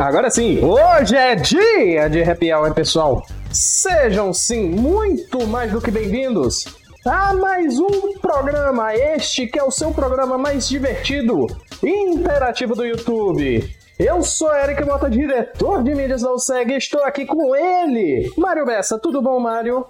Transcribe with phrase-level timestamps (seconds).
[0.00, 3.24] Agora sim, hoje é dia de Happy Hour, pessoal.
[3.52, 6.64] Sejam sim muito mais do que bem-vindos
[7.06, 11.46] a mais um programa, este que é o seu programa mais divertido
[11.80, 13.81] e interativo do YouTube.
[13.98, 18.64] Eu sou Eric Mota, diretor de mídias da USEG, e estou aqui com ele, Mário
[18.64, 18.98] Bessa.
[18.98, 19.86] Tudo bom, Mário?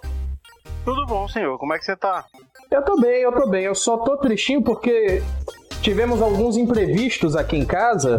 [0.84, 1.56] Tudo bom, senhor.
[1.59, 2.24] Como é que você tá?
[2.70, 3.65] Eu tô bem, eu tô bem.
[3.65, 5.23] Eu só tô tristinho porque
[5.80, 8.19] tivemos alguns imprevistos aqui em casa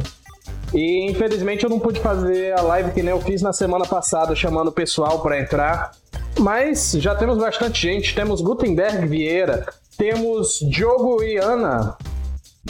[0.74, 4.36] e infelizmente eu não pude fazer a live que nem eu fiz na semana passada,
[4.36, 5.92] chamando o pessoal para entrar.
[6.40, 8.16] Mas já temos bastante gente.
[8.16, 9.66] Temos Gutenberg Vieira,
[9.98, 11.98] temos Diogo e Ana.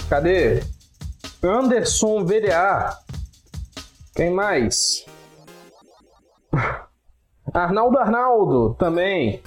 [0.10, 0.64] Cadê?
[1.44, 3.03] Anderson VDA.
[4.16, 5.06] Quem mais?
[7.54, 9.42] Arnaldo Arnaldo também.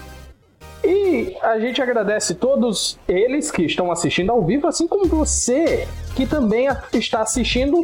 [0.84, 6.26] E a gente agradece todos eles que estão assistindo ao vivo, assim como você que
[6.26, 7.76] também está assistindo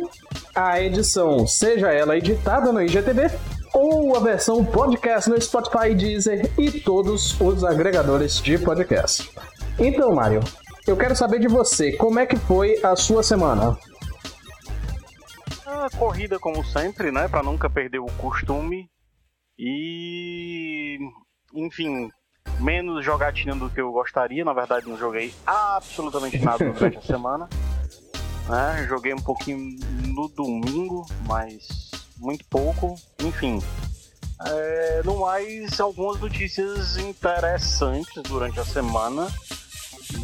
[0.55, 3.31] a edição, seja ela editada no IGTV
[3.75, 9.31] ou a versão podcast no Spotify, Deezer e todos os agregadores de podcast.
[9.79, 10.41] Então, Mário,
[10.87, 13.77] eu quero saber de você, como é que foi a sua semana?
[15.83, 18.89] A corrida como sempre, né, para nunca perder o costume.
[19.59, 20.99] E
[21.53, 22.09] enfim,
[22.61, 24.45] menos jogatina do que eu gostaria.
[24.45, 27.49] Na verdade, não joguei absolutamente nada durante a semana.
[28.49, 28.87] Né?
[28.89, 32.95] Joguei um pouquinho no domingo, mas muito pouco.
[33.21, 33.61] Enfim,
[34.45, 39.29] é, no mais, algumas notícias interessantes durante a semana.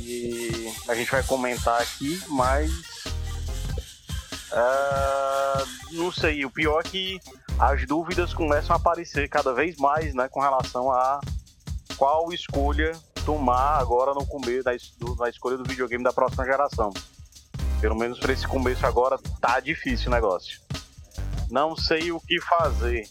[0.01, 2.97] E a gente vai comentar aqui, mas.
[4.52, 7.20] Uh, não sei, o pior é que
[7.58, 11.20] as dúvidas começam a aparecer cada vez mais né, com relação a
[11.96, 12.92] qual escolha
[13.27, 14.73] tomar agora no começo da,
[15.18, 16.92] na escolha do videogame da próxima geração.
[17.80, 20.61] Pelo menos para esse começo agora tá difícil o negócio.
[21.50, 23.08] Não sei o que fazer.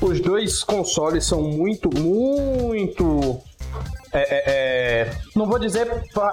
[0.00, 3.40] Os dois consoles são muito, muito.
[4.12, 5.88] É, é, é, não vou dizer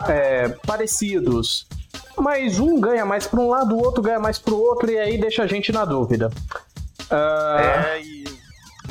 [0.08, 1.68] é, parecidos,
[2.18, 4.98] mas um ganha mais para um lado, o outro ganha mais para o outro, e
[4.98, 6.30] aí deixa a gente na dúvida.
[7.10, 7.60] Uh...
[7.60, 8.24] É, e...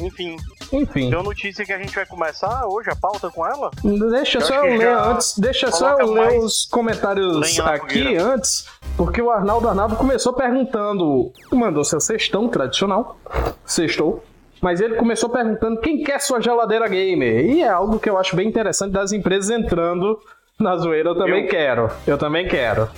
[0.01, 0.37] enfim,
[0.73, 1.11] enfim.
[1.11, 3.71] Tem notícia que a gente vai começar hoje a pauta com ela?
[4.11, 8.67] Deixa eu só eu ler antes, deixa só eu ler os comentários aqui antes,
[8.97, 13.19] porque o Arnaldo Arnaldo começou perguntando, mandou seu cestão tradicional,
[13.65, 14.23] sextou,
[14.61, 18.37] mas ele começou perguntando quem quer sua geladeira gamer, e é algo que eu acho
[18.37, 20.19] bem interessante das empresas entrando
[20.59, 21.49] na zoeira, eu também eu...
[21.49, 22.89] quero, eu também quero.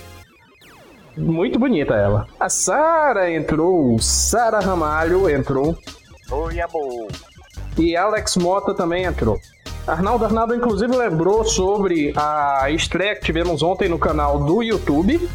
[1.15, 2.27] Muito bonita ela.
[2.39, 5.77] A Sara entrou, Sara Ramalho entrou.
[6.31, 7.07] Oi, amor.
[7.77, 9.39] E Alex Mota também entrou.
[9.85, 15.29] Arnaldo Arnaldo, inclusive, lembrou sobre a estreia que tivemos ontem no canal do YouTube.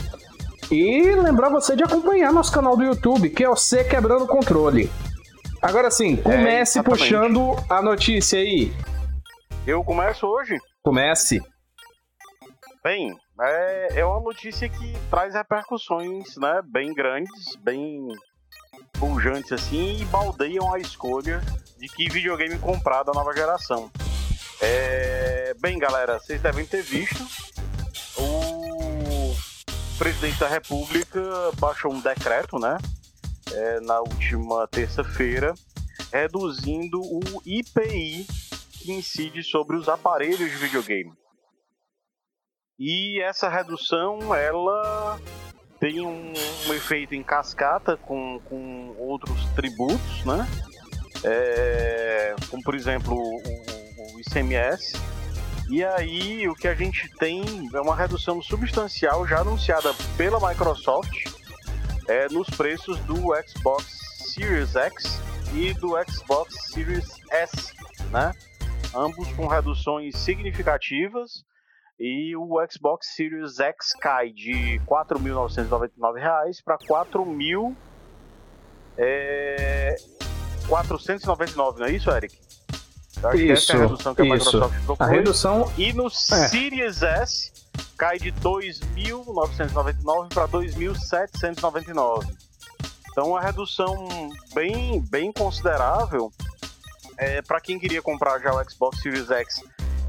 [0.71, 4.91] E lembrar você de acompanhar nosso canal do YouTube, que é o C Quebrando Controle.
[5.63, 8.73] Agora sim, comece é, puxando a notícia aí.
[9.67, 10.57] Eu começo hoje?
[10.83, 11.43] Comece.
[12.83, 18.09] Bem, é, é uma notícia que traz repercussões né, bem grandes, bem
[18.93, 21.41] pujantes assim, e baldeiam a escolha
[21.79, 23.91] de que videogame comprar da nova geração.
[24.61, 25.55] É...
[25.61, 27.25] Bem, galera, vocês devem ter visto.
[28.17, 29.35] O
[29.99, 31.21] presidente da República
[31.59, 32.79] baixou um decreto, né?
[33.53, 35.55] É, na última terça-feira,
[36.13, 38.27] reduzindo o IPI
[38.73, 41.13] que incide sobre os aparelhos de videogame.
[42.79, 45.19] E essa redução, ela
[45.81, 46.33] tem um,
[46.69, 50.47] um efeito em cascata com, com outros tributos, né?
[51.25, 54.97] é, como por exemplo o, o, ICMS.
[55.71, 57.43] E aí o que a gente tem
[57.75, 61.27] é uma redução substancial já anunciada pela Microsoft
[62.09, 63.17] é, nos preços do
[63.47, 63.85] Xbox
[64.33, 65.21] Series X
[65.55, 67.73] e do Xbox Series S,
[68.11, 68.33] né?
[68.95, 71.45] Ambos com reduções significativas
[71.99, 77.75] e o Xbox Series X cai de R$ 4.999 para R$ 4.000
[79.01, 79.95] é,
[80.67, 82.37] 499, não é isso, Eric?
[83.23, 85.09] Eu acho isso, que essa é a redução que a Microsoft propôs.
[85.09, 85.73] A redução...
[85.79, 86.11] E no é.
[86.11, 87.53] Series S
[87.97, 92.27] cai de 2.999 para 2.799.
[93.11, 94.09] Então, uma redução
[94.53, 96.33] bem, bem considerável.
[97.17, 99.63] É, para quem queria comprar já o Xbox Series X,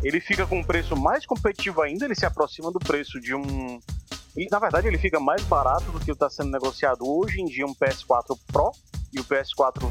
[0.03, 3.79] ele fica com um preço mais competitivo ainda, ele se aproxima do preço de um.
[4.49, 7.75] Na verdade, ele fica mais barato do que está sendo negociado hoje em dia um
[7.75, 8.71] PS4 Pro
[9.11, 9.89] e o PS4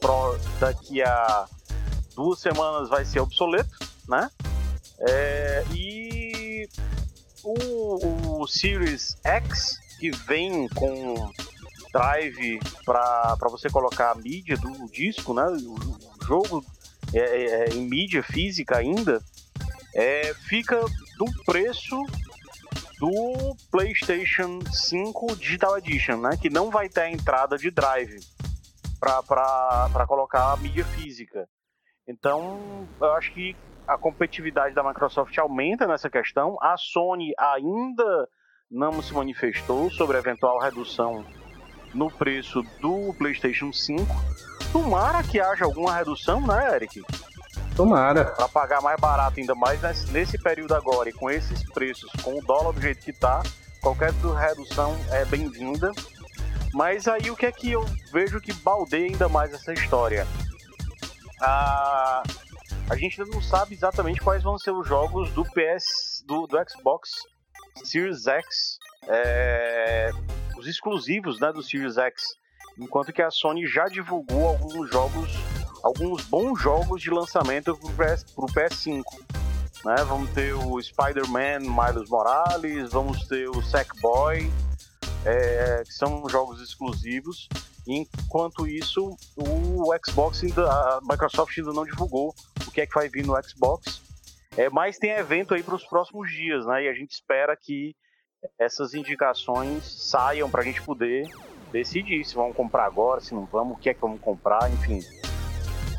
[0.00, 1.46] Pro daqui a
[2.14, 3.76] duas semanas vai ser obsoleto,
[4.08, 4.30] né?
[5.00, 6.68] É, e
[7.42, 11.32] o, o Series X, que vem com
[11.92, 15.44] drive para você colocar a mídia do disco, né?
[15.44, 16.64] O jogo
[17.14, 19.22] é, é, é, em mídia física ainda,
[19.94, 20.80] é, fica
[21.16, 21.96] do preço
[22.98, 26.36] do PlayStation 5 Digital Edition, né?
[26.40, 28.18] Que não vai ter a entrada de drive
[29.00, 31.48] para colocar a mídia física.
[32.06, 33.54] Então, eu acho que
[33.86, 36.56] a competitividade da Microsoft aumenta nessa questão.
[36.60, 38.28] A Sony ainda
[38.70, 41.24] não se manifestou sobre a eventual redução
[41.94, 44.04] no preço do PlayStation 5.
[44.72, 47.02] Tomara que haja alguma redução, né, Eric?
[47.78, 48.24] Tomara.
[48.24, 49.80] Para pagar mais barato, ainda mais
[50.10, 53.40] nesse período agora e com esses preços, com o dólar do jeito que tá,
[53.80, 55.92] qualquer redução é bem-vinda.
[56.74, 60.26] Mas aí o que é que eu vejo que baldeia ainda mais essa história?
[61.40, 62.24] A,
[62.90, 66.58] a gente ainda não sabe exatamente quais vão ser os jogos do PS, do, do
[66.68, 67.10] Xbox
[67.84, 70.10] Series X, é,
[70.58, 72.24] os exclusivos né, do Series X.
[72.76, 75.30] Enquanto que a Sony já divulgou alguns jogos,
[75.82, 79.02] alguns bons jogos de lançamento para o PS5.
[79.84, 79.94] Né?
[80.06, 84.50] Vamos ter o Spider-Man Miles Morales, vamos ter o Sackboy,
[85.24, 87.48] é, que são jogos exclusivos.
[87.86, 92.34] Enquanto isso, o Xbox ainda, a Microsoft ainda não divulgou
[92.66, 94.02] o que é que vai vir no Xbox.
[94.56, 96.84] É, mas tem evento aí para os próximos dias, né?
[96.84, 97.94] E a gente espera que
[98.58, 101.24] essas indicações saiam para a gente poder
[101.72, 105.00] decidir se vamos comprar agora, se não vamos, o que é que vamos comprar, enfim.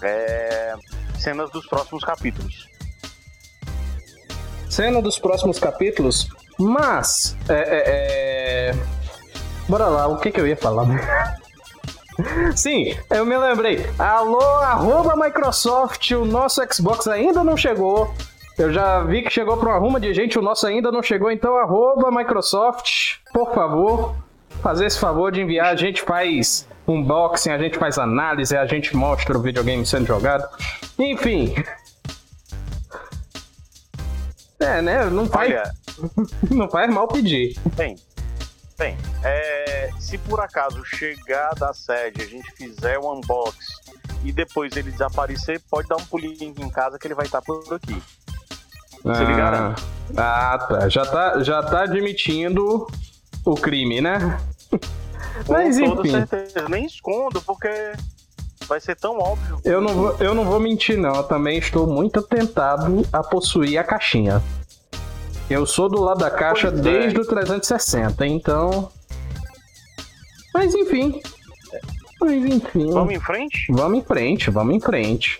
[0.01, 0.75] É...
[1.17, 2.69] Cenas dos próximos capítulos.
[4.69, 7.83] Cena dos próximos capítulos, mas é, é,
[8.69, 8.75] é...
[9.67, 10.85] bora lá, o que que eu ia falar?
[12.55, 13.85] Sim, eu me lembrei.
[13.97, 18.13] Alô, arroba Microsoft, o nosso Xbox ainda não chegou.
[18.57, 21.31] Eu já vi que chegou para uma ruma de gente, o nosso ainda não chegou,
[21.31, 24.15] então arroba Microsoft, por favor,
[24.61, 28.95] fazer esse favor de enviar, a gente faz unboxing, a gente faz análise, a gente
[28.95, 30.47] mostra o videogame sendo jogado.
[30.97, 31.55] Enfim.
[34.59, 35.05] É, né?
[35.05, 35.71] Não faz, Olha,
[36.51, 37.57] não faz mal pedir.
[37.75, 37.95] Bem,
[38.77, 43.59] bem é, se por acaso chegar da sede, a gente fizer um unboxing
[44.23, 47.63] e depois ele desaparecer, pode dar um pulinho em casa que ele vai estar por
[47.73, 48.01] aqui.
[49.03, 49.75] Você ah,
[50.17, 50.89] ah, tá.
[50.89, 52.85] Já tá, já tá admitindo
[53.45, 54.37] o crime, né?
[55.47, 56.11] Mas Com enfim.
[56.11, 56.69] certeza.
[56.69, 57.69] Nem escondo, porque
[58.67, 59.59] vai ser tão óbvio.
[59.63, 61.15] Eu não, vou, eu não vou mentir, não.
[61.15, 64.41] Eu também estou muito tentado a possuir a caixinha.
[65.49, 66.71] Eu sou do lado da caixa é.
[66.71, 68.91] desde o 360, então.
[70.53, 71.19] Mas enfim.
[72.21, 72.91] Mas enfim.
[72.91, 73.65] Vamos em frente?
[73.71, 75.39] Vamos em frente, vamos em frente.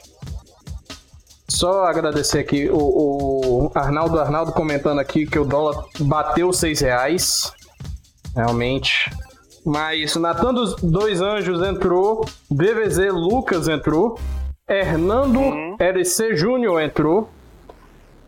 [1.47, 7.51] Só agradecer aqui o, o, Arnaldo Arnaldo comentando aqui que o dólar bateu seis reais.
[8.35, 9.11] Realmente.
[9.65, 12.25] Mas Natan dos Dois Anjos entrou.
[12.49, 14.19] DVZ Lucas entrou.
[14.67, 15.75] Hernando uhum.
[15.79, 17.29] RC Júnior entrou.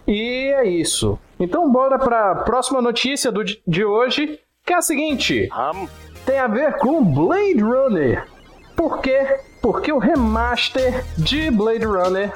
[0.07, 1.17] E é isso.
[1.39, 5.49] Então bora para a próxima notícia do, de hoje, que é a seguinte.
[5.53, 5.87] Um.
[6.25, 8.27] Tem a ver com Blade Runner.
[8.75, 9.39] Por quê?
[9.61, 12.31] Porque o remaster de Blade Runner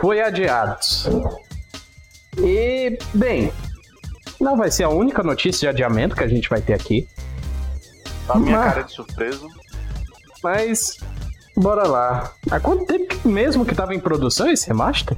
[0.00, 0.78] foi adiado.
[2.38, 3.52] E, bem,
[4.40, 7.08] não vai ser a única notícia de adiamento que a gente vai ter aqui.
[8.28, 9.48] A minha mas, cara de surpreso.
[10.42, 10.98] Mas,
[11.56, 12.32] bora lá.
[12.50, 15.16] Há quanto tempo mesmo que estava em produção esse remaster?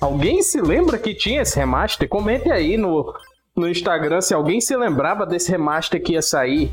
[0.00, 2.08] Alguém se lembra que tinha esse remaster?
[2.08, 3.14] Comente aí no,
[3.54, 6.72] no Instagram se alguém se lembrava desse remaster que ia sair.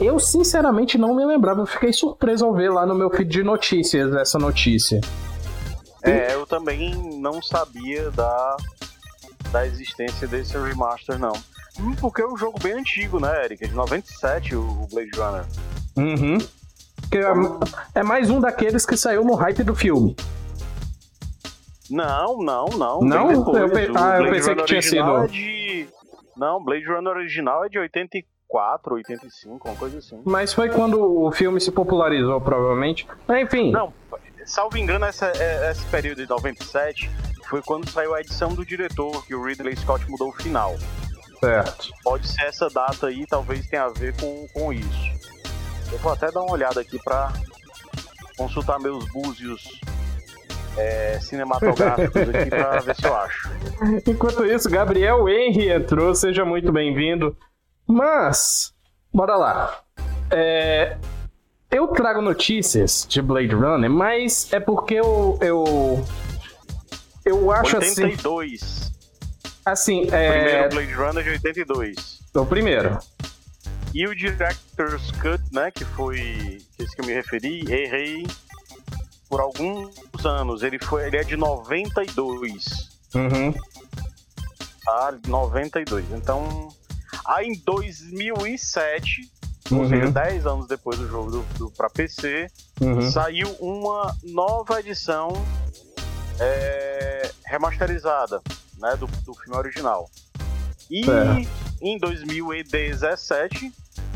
[0.00, 3.42] Eu sinceramente não me lembrava, eu fiquei surpreso ao ver lá no meu feed de
[3.44, 5.00] notícias essa notícia.
[6.02, 8.56] É, eu também não sabia da,
[9.52, 11.32] da existência desse remaster, não.
[11.80, 13.64] Hum, porque é um jogo bem antigo, né, Eric?
[13.64, 15.44] É de 97 o Blade Runner.
[15.96, 16.38] Uhum.
[17.94, 20.16] É, é mais um daqueles que saiu no hype do filme.
[21.90, 23.00] Não, não, não.
[23.00, 23.30] Não?
[23.30, 23.90] Eu pe...
[23.94, 25.24] Ah, eu pensei que tinha sido.
[25.24, 25.86] É de...
[26.36, 30.20] Não, Blade Runner original é de 84, 85, uma coisa assim.
[30.24, 33.06] Mas foi quando o filme se popularizou, provavelmente.
[33.28, 33.70] Enfim.
[33.70, 33.92] Não,
[34.44, 37.10] salvo engano, essa, é, esse período de 97
[37.48, 40.74] foi quando saiu a edição do diretor, que o Ridley Scott mudou o final.
[41.44, 41.90] Certo.
[42.02, 45.14] Pode ser essa data aí, talvez tenha a ver com, com isso.
[45.92, 47.32] Eu vou até dar uma olhada aqui para
[48.36, 49.80] consultar meus búzios
[50.76, 53.50] é, cinematográficos aqui para ver se eu acho.
[54.06, 57.36] Enquanto isso, Gabriel Henry entrou, seja muito bem-vindo.
[57.86, 58.72] Mas,
[59.12, 59.80] bora lá.
[60.30, 60.96] É,
[61.70, 65.38] eu trago notícias de Blade Runner, mas é porque eu.
[65.40, 66.04] Eu,
[67.24, 68.62] eu acho 82.
[68.62, 68.93] assim.
[69.64, 70.28] Assim, é.
[70.28, 72.20] O primeiro Blade Runner de 82.
[72.34, 72.98] O primeiro.
[73.94, 78.26] E o Director's Cut, né, que foi esse que eu me referi, errei
[79.28, 79.94] por alguns
[80.24, 80.62] anos.
[80.62, 82.64] Ele, foi, ele é de 92.
[83.14, 83.54] Uhum.
[84.84, 86.04] Tá, 92.
[86.10, 86.68] Então,
[87.24, 89.30] aí em 2007,
[89.70, 89.78] uhum.
[89.78, 92.48] ou seja, 10 anos depois do jogo do, do para PC,
[92.80, 93.00] uhum.
[93.10, 95.32] saiu uma nova edição
[96.38, 98.42] é, remasterizada
[98.84, 100.08] né, do, do filme original.
[100.90, 101.46] E é.
[101.80, 103.72] em 2017,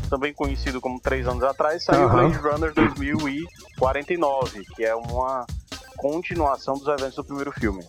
[0.09, 2.11] também conhecido como três anos atrás, saiu uhum.
[2.11, 5.45] Blade Runner 2049, que é uma
[5.97, 7.83] continuação dos eventos do primeiro filme.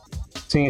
[0.48, 0.68] Sim.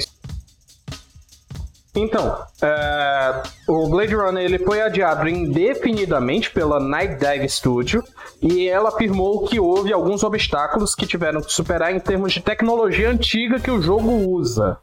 [1.94, 8.04] Então, é, o Blade Runner ele foi adiado indefinidamente pela Night Dive Studio
[8.40, 13.10] e ela afirmou que houve alguns obstáculos que tiveram que superar em termos de tecnologia
[13.10, 14.78] antiga que o jogo usa.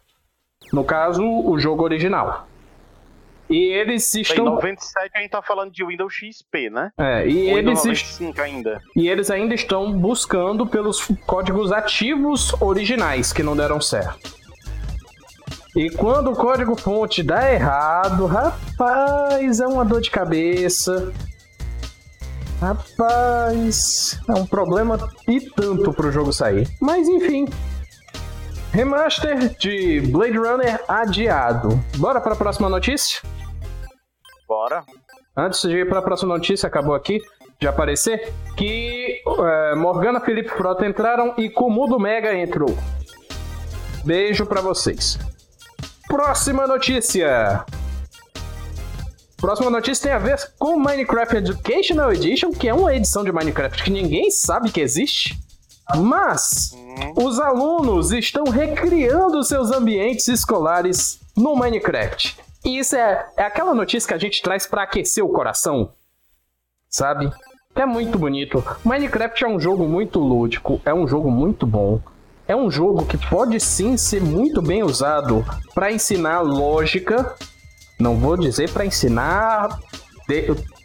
[0.72, 2.48] No caso, o jogo original.
[3.50, 4.46] E eles estão.
[4.46, 6.92] Em 97 a gente tá falando de Windows XP, né?
[6.98, 7.78] É, e Ou eles.
[7.78, 8.82] 95 ainda.
[8.96, 14.36] E eles ainda estão buscando pelos códigos ativos originais que não deram certo.
[15.76, 21.14] E quando o código fonte dá errado, rapaz, é uma dor de cabeça.
[22.60, 24.98] Rapaz, é um problema
[25.28, 26.68] e tanto pro jogo sair.
[26.82, 27.48] Mas enfim.
[28.78, 31.84] Remaster de Blade Runner adiado.
[31.96, 33.20] Bora para a próxima notícia?
[34.48, 34.84] Bora.
[35.36, 37.20] Antes de ir para a próxima notícia, acabou aqui
[37.60, 42.78] de aparecer que é, Morgana Felipe Frota entraram e Kumudo Mega entrou.
[44.06, 45.18] Beijo para vocês.
[46.08, 47.66] Próxima notícia.
[49.38, 53.84] Próxima notícia tem a ver com Minecraft Educational Edition, que é uma edição de Minecraft
[53.84, 55.47] que ninguém sabe que existe.
[55.96, 57.26] Mas uhum.
[57.26, 62.38] os alunos estão recriando seus ambientes escolares no Minecraft.
[62.66, 65.94] E isso é, é aquela notícia que a gente traz para aquecer o coração,
[66.90, 67.32] sabe?
[67.74, 68.64] É muito bonito.
[68.84, 72.02] Minecraft é um jogo muito lúdico, é um jogo muito bom
[72.48, 77.36] é um jogo que pode sim ser muito bem usado para ensinar lógica.
[78.00, 79.78] Não vou dizer para ensinar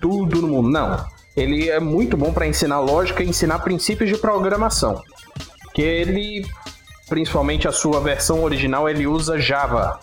[0.01, 1.07] tudo no mundo, não.
[1.37, 5.03] Ele é muito bom para ensinar lógica e ensinar princípios de programação.
[5.75, 6.47] Que ele,
[7.09, 9.99] principalmente a sua versão original, ele usa Java.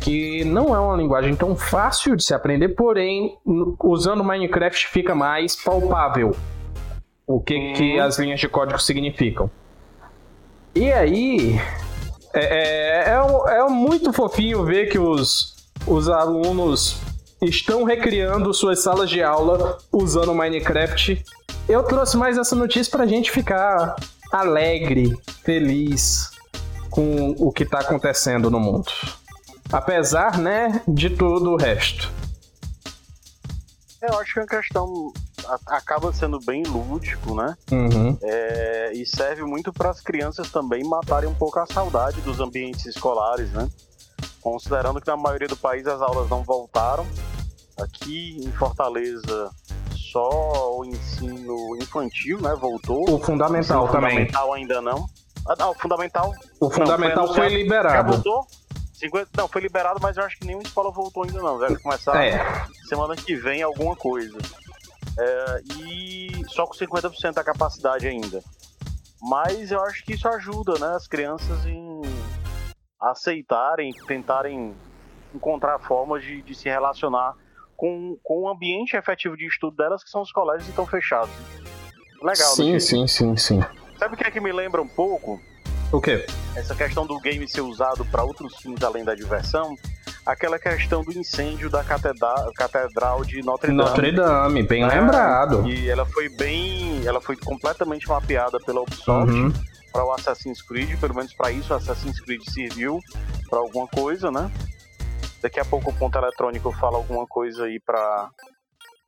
[0.00, 3.36] Que não é uma linguagem tão fácil de se aprender, porém,
[3.80, 6.34] usando Minecraft fica mais palpável
[7.26, 9.50] o que, que as linhas de código significam.
[10.74, 11.60] E aí,
[12.34, 15.54] é, é, é, é muito fofinho ver que os,
[15.86, 17.00] os alunos
[17.42, 21.24] estão recriando suas salas de aula usando Minecraft.
[21.68, 23.96] Eu trouxe mais essa notícia pra gente ficar
[24.32, 26.30] alegre, feliz
[26.90, 28.90] com o que tá acontecendo no mundo.
[29.72, 32.10] Apesar, né, de todo o resto.
[34.00, 35.12] Eu acho que é uma questão
[35.66, 37.56] acaba sendo bem lúdico, né?
[37.70, 38.16] Uhum.
[38.22, 42.86] É, e serve muito para as crianças também matarem um pouco a saudade dos ambientes
[42.86, 43.68] escolares, né?
[44.42, 47.06] Considerando que na maioria do país as aulas não voltaram.
[47.80, 49.50] Aqui em Fortaleza
[49.94, 52.54] só o ensino infantil, né?
[52.54, 53.08] Voltou.
[53.08, 54.10] O fundamental o também.
[54.10, 55.06] fundamental ainda não.
[55.48, 56.34] Ah, não, o fundamental.
[56.60, 57.94] O fundamental não, foi, foi liberado.
[57.94, 58.46] Já voltou?
[58.92, 61.58] 50, não, foi liberado, mas eu acho que nenhuma escola voltou ainda não.
[61.58, 62.66] Deve começar é.
[62.88, 64.38] semana que vem alguma coisa.
[65.18, 68.42] É, e só com 50% da capacidade ainda.
[69.20, 72.02] Mas eu acho que isso ajuda, né, as crianças em
[73.02, 74.74] aceitarem, tentarem
[75.34, 77.34] encontrar formas de, de se relacionar
[77.76, 81.30] com, com o ambiente efetivo de estudo delas, que são os colégios que estão fechados.
[82.22, 83.60] Legal, Sim, sim, sim, sim.
[83.98, 85.40] Sabe o que é que me lembra um pouco?
[85.90, 86.24] O quê?
[86.54, 89.76] Essa questão do game ser usado para outros fins além da diversão
[90.24, 93.78] aquela questão do incêndio da catedral, catedral de Notre Dame.
[93.78, 95.00] Notre Dame, bem né?
[95.00, 95.66] lembrado.
[95.66, 99.52] E ela foi bem, ela foi completamente mapeada pela Ubisoft uhum.
[99.92, 102.98] Para o Assassin's Creed, pelo menos para isso o Assassin's Creed serviu
[103.48, 104.50] para alguma coisa, né?
[105.42, 108.30] Daqui a pouco o ponto eletrônico fala alguma coisa aí para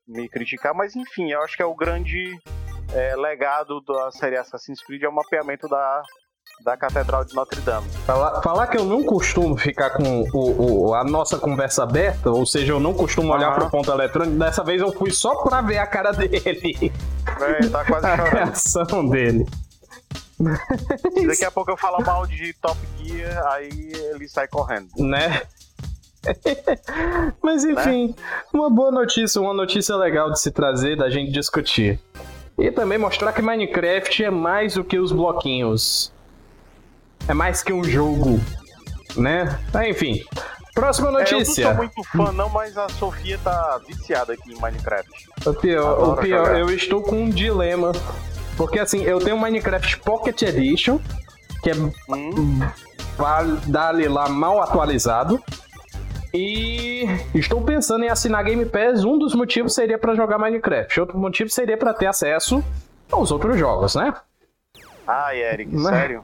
[0.06, 2.38] me criticar, mas enfim, eu acho que é o grande
[2.92, 6.02] é, legado da série Assassin's Creed é o mapeamento da
[6.62, 7.88] da Catedral de Notre Dame.
[8.06, 12.46] Falar, falar que eu não costumo ficar com o, o, a nossa conversa aberta, ou
[12.46, 13.54] seja, eu não costumo olhar uhum.
[13.54, 16.92] pro ponto eletrônico, dessa vez eu fui só pra ver a cara dele.
[17.40, 18.26] É, tá quase chorando.
[18.26, 19.46] A reação dele.
[20.36, 24.88] Se daqui a pouco eu falar mal de Top Gear, aí ele sai correndo.
[24.98, 25.42] Né?
[27.42, 28.14] Mas enfim, né?
[28.52, 32.00] uma boa notícia, uma notícia legal de se trazer, da gente discutir.
[32.58, 36.12] e também mostrar que Minecraft é mais do que os bloquinhos.
[37.28, 38.40] É mais que um jogo,
[39.16, 39.58] né?
[39.88, 40.22] Enfim.
[40.74, 41.62] Próxima notícia.
[41.62, 45.30] É, eu não sou muito fã não, mas a Sofia tá viciada aqui em Minecraft.
[45.46, 47.92] O pior, o pior eu estou com um dilema.
[48.56, 50.98] Porque assim, eu tenho Minecraft Pocket Edition,
[51.62, 52.60] que é hum.
[53.66, 55.42] dali lá mal atualizado.
[56.32, 59.04] E estou pensando em assinar Game Pass.
[59.04, 61.00] Um dos motivos seria para jogar Minecraft.
[61.00, 62.62] Outro motivo seria para ter acesso
[63.10, 64.12] aos outros jogos, né?
[65.06, 65.96] Ai, Eric, Mas...
[65.96, 66.22] sério?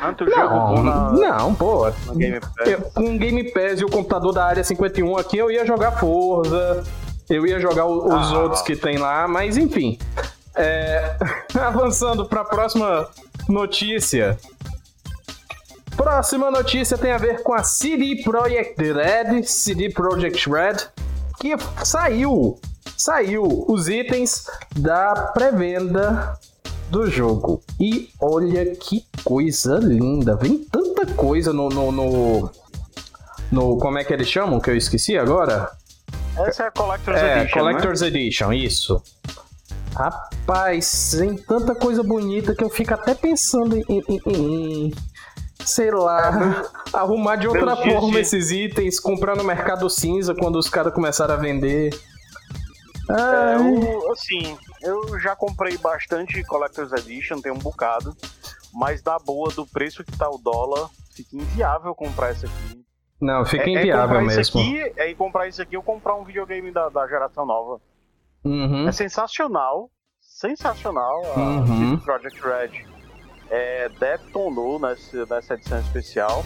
[0.00, 1.12] Tanto não, jogo na...
[1.12, 1.90] Não, pô.
[2.14, 5.92] Game eu, com Game Pass e o computador da área 51 aqui, eu ia jogar
[5.92, 6.84] Forza.
[7.28, 8.38] Eu ia jogar os ah.
[8.38, 9.98] outros que tem lá, mas enfim.
[10.58, 11.16] É...
[11.58, 13.08] Avançando para a próxima
[13.48, 14.38] notícia.
[15.96, 20.76] Próxima notícia tem a ver com a CD Projekt Red, CD Projekt Red,
[21.40, 22.60] que saiu,
[22.96, 24.46] saiu os itens
[24.76, 26.38] da pré-venda
[26.90, 27.62] do jogo.
[27.80, 32.50] E olha que coisa linda, vem tanta coisa no, no, no,
[33.50, 35.70] no como é que eles chamam que eu esqueci agora?
[36.36, 37.58] Essa é a Collector's é, Edition.
[37.58, 38.06] É, Collector's né?
[38.06, 39.02] Edition, isso.
[39.94, 44.94] Rapaz, tem tanta coisa bonita que eu fico até pensando em, em, em,
[45.64, 48.18] sei lá, arrumar de outra forma de...
[48.18, 51.90] esses itens, comprar no mercado cinza quando os caras começaram a vender.
[53.10, 58.14] É, eu, assim, eu já comprei bastante Collector's Edition, tem um bocado,
[58.72, 62.84] mas da boa, do preço que tá o dólar, fica inviável comprar esse aqui.
[63.20, 64.40] Não, fica é, é inviável é mesmo.
[64.40, 67.80] Isso aqui, é comprar isso aqui ou comprar um videogame da, da geração nova.
[68.48, 68.88] Uhum.
[68.88, 69.90] É sensacional,
[70.20, 71.98] sensacional a uhum.
[71.98, 72.86] Project Red
[73.50, 76.44] é, detonou nessa, nessa edição especial,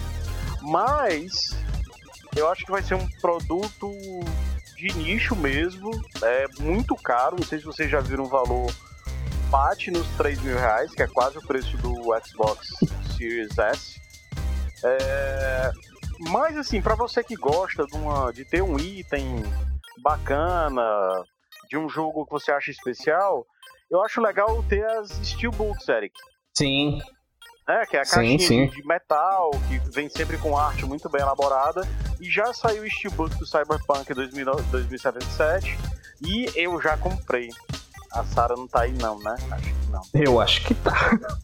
[0.61, 1.57] mas
[2.35, 3.89] eu acho que vai ser um produto
[4.77, 5.91] de nicho mesmo,
[6.21, 8.69] é muito caro, não sei se vocês já viram o valor,
[9.49, 11.93] bate nos 3 mil reais, que é quase o preço do
[12.25, 12.67] Xbox
[13.15, 14.01] Series S.
[14.83, 15.71] É,
[16.19, 19.41] mas assim, para você que gosta de, uma, de ter um item
[20.01, 20.81] bacana,
[21.73, 23.47] de um jogo que você acha especial,
[23.89, 26.13] eu acho legal ter as Steelbooks, Eric.
[26.53, 27.01] Sim.
[27.67, 28.67] É, que é a caixinha sim, sim.
[28.67, 31.81] de metal, que vem sempre com arte muito bem elaborada.
[32.21, 35.75] E já saiu o Steelbook do Cyberpunk 2077.
[36.21, 37.49] E eu já comprei.
[38.13, 39.35] A Sarah não tá aí não, né?
[39.49, 40.01] Acho que não.
[40.13, 40.93] Eu acho que tá.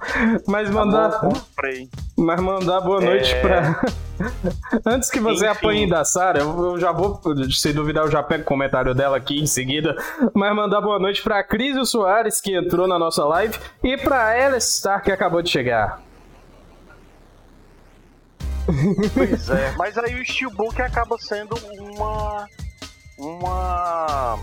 [0.48, 1.10] Mas mandar.
[1.10, 1.90] Tá comprei.
[2.16, 3.42] Mas mandar boa noite é...
[3.42, 3.82] pra.
[4.86, 5.58] Antes que você Enfim.
[5.58, 9.40] apanhe da Sarah, eu já vou, se duvidar, eu já pego o comentário dela aqui
[9.40, 9.96] em seguida.
[10.34, 14.78] Mas mandar boa noite pra Cris Soares, que entrou na nossa live, e pra Alice
[14.78, 16.02] Star, que acabou de chegar.
[19.14, 22.48] Pois é, mas aí o Steelbook acaba sendo uma.
[23.18, 24.40] Uma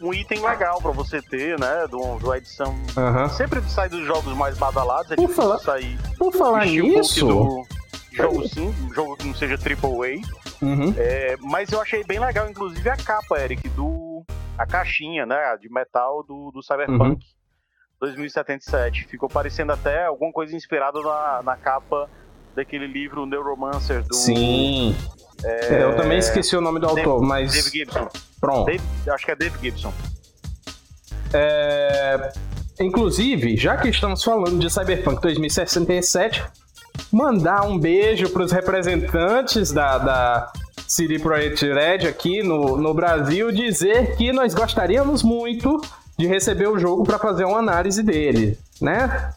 [0.00, 1.86] um item legal para você ter, né?
[1.88, 2.74] Do, do edição.
[2.96, 3.28] Uhum.
[3.30, 5.98] Sempre sai dos jogos mais badalados, é por falar, sair.
[6.18, 7.26] Por falar nisso.
[7.26, 7.66] Do
[8.10, 10.20] jogo sim, um jogo que não seja AAA.
[10.62, 10.94] Uhum.
[10.96, 14.24] É, mas eu achei bem legal, inclusive, a capa, Eric, do.
[14.58, 15.56] A caixinha, né?
[15.58, 17.00] De metal do, do Cyberpunk.
[17.00, 17.18] Uhum.
[18.00, 19.06] 2077.
[19.06, 22.08] Ficou parecendo até alguma coisa inspirada na, na capa
[22.54, 24.14] daquele livro Neuromancer do.
[24.14, 24.94] Sim.
[25.44, 27.52] É, eu também esqueci o nome do Dave, autor, mas.
[27.52, 28.08] Dave Gibson.
[28.40, 28.66] Pronto.
[28.66, 29.92] Dave, acho que é Dave Gibson.
[31.32, 32.32] É...
[32.80, 36.42] Inclusive, já que estamos falando de Cyberpunk 2067,
[37.12, 40.52] mandar um beijo para os representantes da, da
[40.86, 45.80] CD Projekt Red aqui no, no Brasil, dizer que nós gostaríamos muito
[46.18, 49.32] de receber o jogo para fazer uma análise dele, né?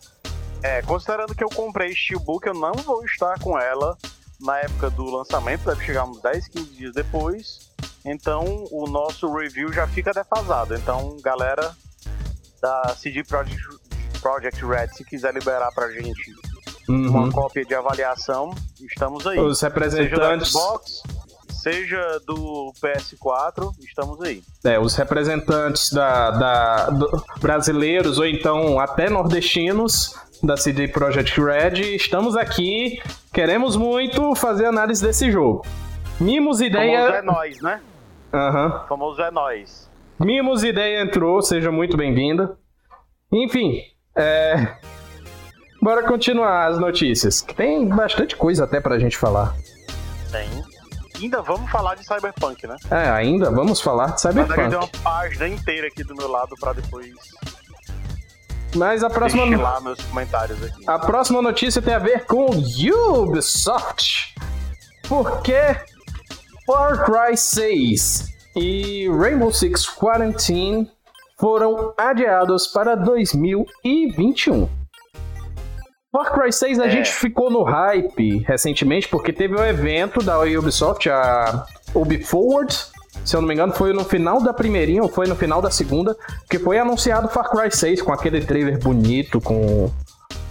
[0.61, 3.97] É, considerando que eu comprei Steelbook, eu não vou estar com ela
[4.39, 7.71] na época do lançamento, deve chegar uns 10, 15 dias depois.
[8.05, 10.75] Então o nosso review já fica defasado.
[10.75, 11.73] Então, galera
[12.61, 13.61] da CD Projekt,
[14.21, 16.33] Project Red, se quiser liberar pra gente
[16.87, 17.09] uhum.
[17.09, 19.39] uma cópia de avaliação, estamos aí.
[19.39, 20.17] Os representantes.
[20.17, 21.03] Seja do Xbox,
[21.49, 24.43] seja do PS4, estamos aí.
[24.63, 31.95] É, os representantes da, da do, brasileiros ou então até nordestinos da CD Projekt Red,
[31.95, 33.01] estamos aqui,
[33.33, 35.65] queremos muito fazer análise desse jogo.
[36.19, 36.99] Mimos ideia.
[36.99, 37.81] Famoso é nós, né?
[38.33, 38.65] Aham.
[38.65, 38.87] Uhum.
[38.87, 39.89] Famoso é nós.
[40.19, 42.57] Mimos ideia entrou, seja muito bem-vinda.
[43.31, 43.81] Enfim,
[44.15, 44.75] é...
[45.81, 47.41] bora continuar as notícias.
[47.41, 49.55] Tem bastante coisa até pra gente falar.
[50.29, 50.49] Tem.
[51.21, 52.75] Ainda vamos falar de Cyberpunk, né?
[52.91, 54.57] É, ainda vamos falar de Cyberpunk.
[54.57, 57.13] Mas uma página inteira aqui do meu lado pra depois
[58.75, 59.45] mas a próxima.
[59.45, 60.83] Deixe lá meus comentários aqui.
[60.87, 64.33] A próxima notícia tem a ver com Ubisoft.
[65.07, 65.75] Porque
[66.65, 70.89] Far Cry 6 e Rainbow Six Quarantine
[71.39, 74.69] foram adiados para 2021.
[76.11, 76.89] Far Cry 6 a é.
[76.89, 82.73] gente ficou no hype recentemente porque teve um evento da Ubisoft, a Ubi Forward,
[83.23, 85.71] se eu não me engano, foi no final da primeirinha ou foi no final da
[85.71, 86.15] segunda,
[86.49, 89.89] que foi anunciado Far Cry 6 com aquele trailer bonito, com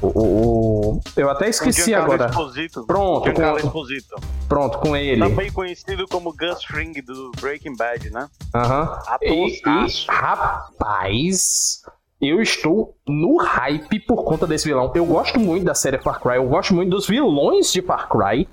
[0.01, 2.27] o, o, eu até esqueci agora.
[2.27, 2.85] Exposito.
[2.85, 4.17] Pronto, com, Exposito.
[4.49, 5.21] pronto, com ele.
[5.21, 8.29] Também conhecido como Gus Fring do Breaking Bad, né?
[8.55, 8.99] Aham.
[9.23, 9.47] Uhum.
[9.47, 11.83] E, e, rapaz,
[12.21, 14.91] eu estou no hype por conta desse vilão.
[14.95, 18.49] Eu gosto muito da série Far Cry, eu gosto muito dos vilões de Far Cry.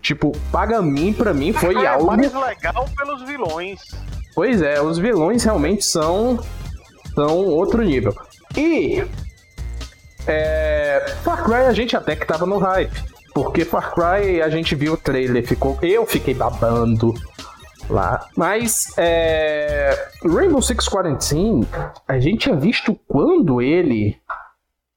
[0.00, 2.06] Tipo, Paga-mim pra mim foi é algo.
[2.06, 3.80] mais legal pelos vilões.
[4.34, 6.38] Pois é, os vilões realmente são.
[7.14, 8.14] são outro nível.
[8.56, 9.04] E
[10.26, 12.92] é, Far Cry a gente até que tava no hype.
[13.34, 17.14] Porque Far Cry a gente viu o trailer, ficou, eu fiquei babando
[17.88, 18.26] lá.
[18.36, 21.66] Mas é, Rainbow Six Quarantine,
[22.06, 24.16] a gente tinha visto quando ele.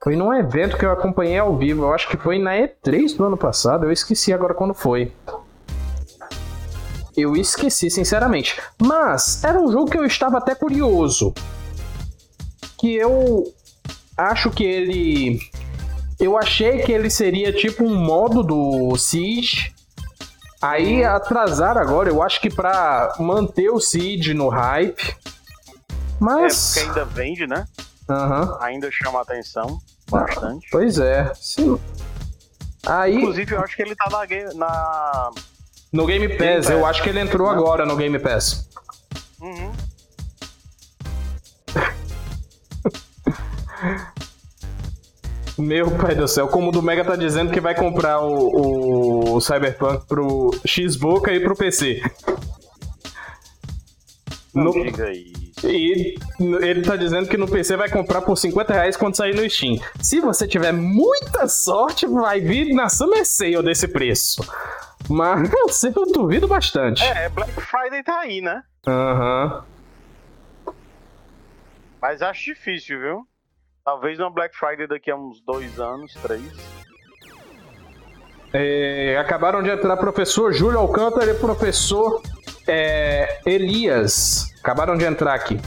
[0.03, 1.83] Foi num evento que eu acompanhei ao vivo.
[1.83, 3.85] Eu acho que foi na E3 do ano passado.
[3.85, 5.13] Eu esqueci agora quando foi.
[7.15, 8.59] Eu esqueci, sinceramente.
[8.81, 11.35] Mas era um jogo que eu estava até curioso.
[12.79, 13.53] Que eu
[14.17, 15.39] acho que ele.
[16.19, 19.71] Eu achei que ele seria tipo um modo do Siege.
[20.59, 25.15] Aí atrasar agora, eu acho que pra manter o Siege no hype.
[26.19, 26.75] Mas.
[26.75, 27.65] É, porque ainda vende, né?
[28.09, 28.57] Uhum.
[28.61, 29.79] Ainda chama atenção
[30.11, 30.67] bastante.
[30.71, 31.31] Pois é.
[31.35, 31.79] Sim.
[32.85, 33.15] Aí...
[33.15, 34.53] Inclusive, eu acho que ele tá na.
[34.55, 35.31] na...
[35.91, 38.69] No Game Pass, Game Pass, eu acho que ele entrou agora no Game Pass.
[39.41, 39.71] Uhum.
[45.57, 49.41] Meu pai do céu, como o do Mega tá dizendo que vai comprar o, o
[49.41, 52.01] Cyberpunk pro Xbox e pro PC.
[54.53, 54.71] Não no...
[54.71, 55.40] diga isso.
[55.63, 59.47] E ele tá dizendo que no PC vai comprar por 50 reais quando sair no
[59.49, 59.77] Steam.
[60.01, 64.41] Se você tiver muita sorte, vai vir na Summer Sale desse preço.
[65.09, 65.49] Mas
[65.83, 67.03] eu duvido bastante.
[67.03, 68.63] É, Black Friday tá aí, né?
[68.87, 69.63] Aham.
[70.65, 70.73] Uhum.
[72.01, 73.27] Mas acho difícil, viu?
[73.85, 76.41] Talvez uma Black Friday daqui a uns dois anos, três.
[78.53, 82.21] É, acabaram de entrar professor Júlio Alcântara e professor
[82.67, 84.51] é, Elias.
[84.61, 85.59] Acabaram de entrar aqui.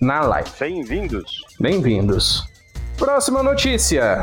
[0.00, 0.50] Na live.
[0.58, 1.44] Bem-vindos.
[1.58, 2.44] Bem-vindos.
[2.96, 4.22] Próxima notícia.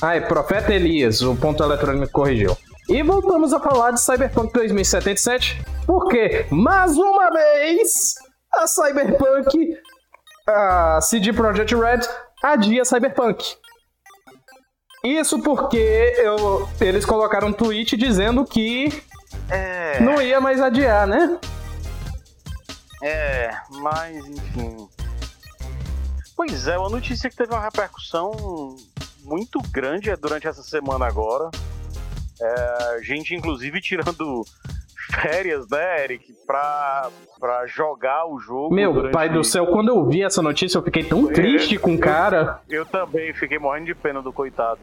[0.00, 2.56] Ah, é Profeta Elias, o ponto eletrônico corrigiu.
[2.88, 8.14] E voltamos a falar de Cyberpunk 2077, porque, mais uma vez,
[8.54, 9.76] a Cyberpunk,
[10.46, 12.00] a CD Projekt Red,
[12.42, 13.56] adia Cyberpunk.
[15.06, 19.02] Isso porque eu, eles colocaram um tweet dizendo que
[19.48, 20.00] é...
[20.00, 21.38] não ia mais adiar, né?
[23.00, 24.88] É, mas enfim.
[26.36, 28.76] Pois é, uma notícia que teve uma repercussão
[29.22, 31.50] muito grande durante essa semana agora.
[32.40, 34.44] É, gente, inclusive, tirando
[35.22, 38.74] férias, né, Eric, pra, pra jogar o jogo.
[38.74, 41.98] Meu pai do céu, quando eu vi essa notícia, eu fiquei tão triste com o
[41.98, 42.60] cara.
[42.68, 44.80] Eu, eu também fiquei morrendo de pena do coitado.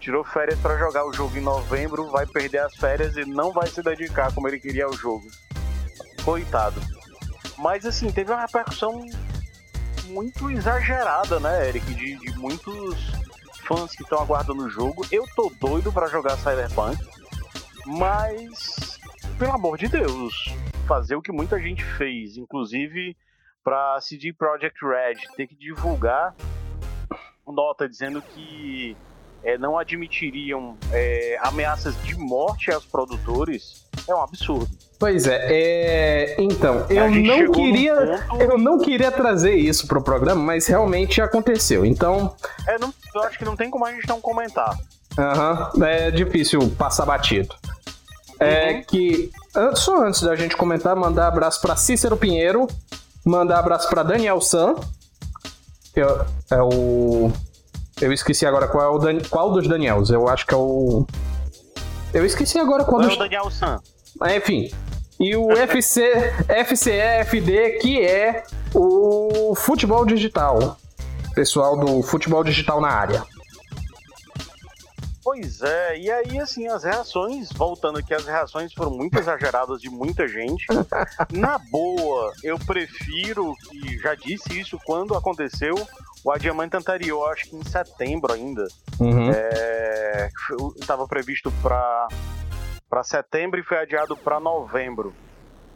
[0.00, 3.68] Tirou férias para jogar o jogo em novembro, vai perder as férias e não vai
[3.68, 5.26] se dedicar como ele queria ao jogo.
[6.24, 6.80] Coitado.
[7.58, 9.04] Mas assim, teve uma repercussão
[10.06, 11.94] muito exagerada, né, Eric?
[11.94, 13.12] De, de muitos
[13.66, 15.06] fãs que estão aguardando o jogo.
[15.12, 16.98] Eu tô doido para jogar Cyberpunk,
[17.86, 18.98] mas
[19.38, 20.54] pelo amor de Deus,
[20.86, 23.16] fazer o que muita gente fez, inclusive
[23.62, 26.34] para CD Projekt Red ter que divulgar
[27.46, 28.96] nota dizendo que
[29.42, 34.70] é, não admitiriam é, ameaças de morte aos produtores é um absurdo.
[34.98, 36.36] Pois é, é...
[36.38, 37.94] então eu não queria,
[38.28, 38.42] ponto...
[38.42, 41.86] eu não queria trazer isso pro programa, mas realmente aconteceu.
[41.86, 42.34] Então,
[42.66, 44.76] é, não, eu acho que não tem como a gente não comentar.
[45.18, 47.54] Aham, uhum, é difícil passar batido
[48.40, 48.82] é uhum.
[48.84, 49.30] que
[49.76, 52.66] só antes da gente comentar, mandar abraço para Cícero Pinheiro,
[53.24, 54.76] mandar abraço para Daniel San,
[55.92, 56.06] que é,
[56.52, 57.30] é, o
[58.00, 59.18] eu esqueci agora qual é o Dan...
[59.28, 60.10] qual dos Daniels.
[60.10, 61.06] Eu acho que é o
[62.12, 63.12] eu esqueci agora qual, qual dos...
[63.12, 63.80] é o Daniel San.
[64.20, 64.70] Ah, enfim.
[65.18, 66.32] E o FC
[66.66, 68.42] FCEFD, que é
[68.74, 70.76] o futebol digital.
[71.34, 73.24] Pessoal do futebol digital na área.
[75.22, 79.88] Pois é, e aí assim, as reações, voltando aqui, as reações foram muito exageradas de
[79.88, 80.66] muita gente.
[81.30, 85.76] Na boa, eu prefiro que, já disse isso quando aconteceu,
[86.24, 88.66] o adiamento anterior, acho que em setembro ainda,
[88.98, 89.30] uhum.
[90.76, 92.08] estava é, previsto para
[92.88, 95.14] para setembro e foi adiado para novembro.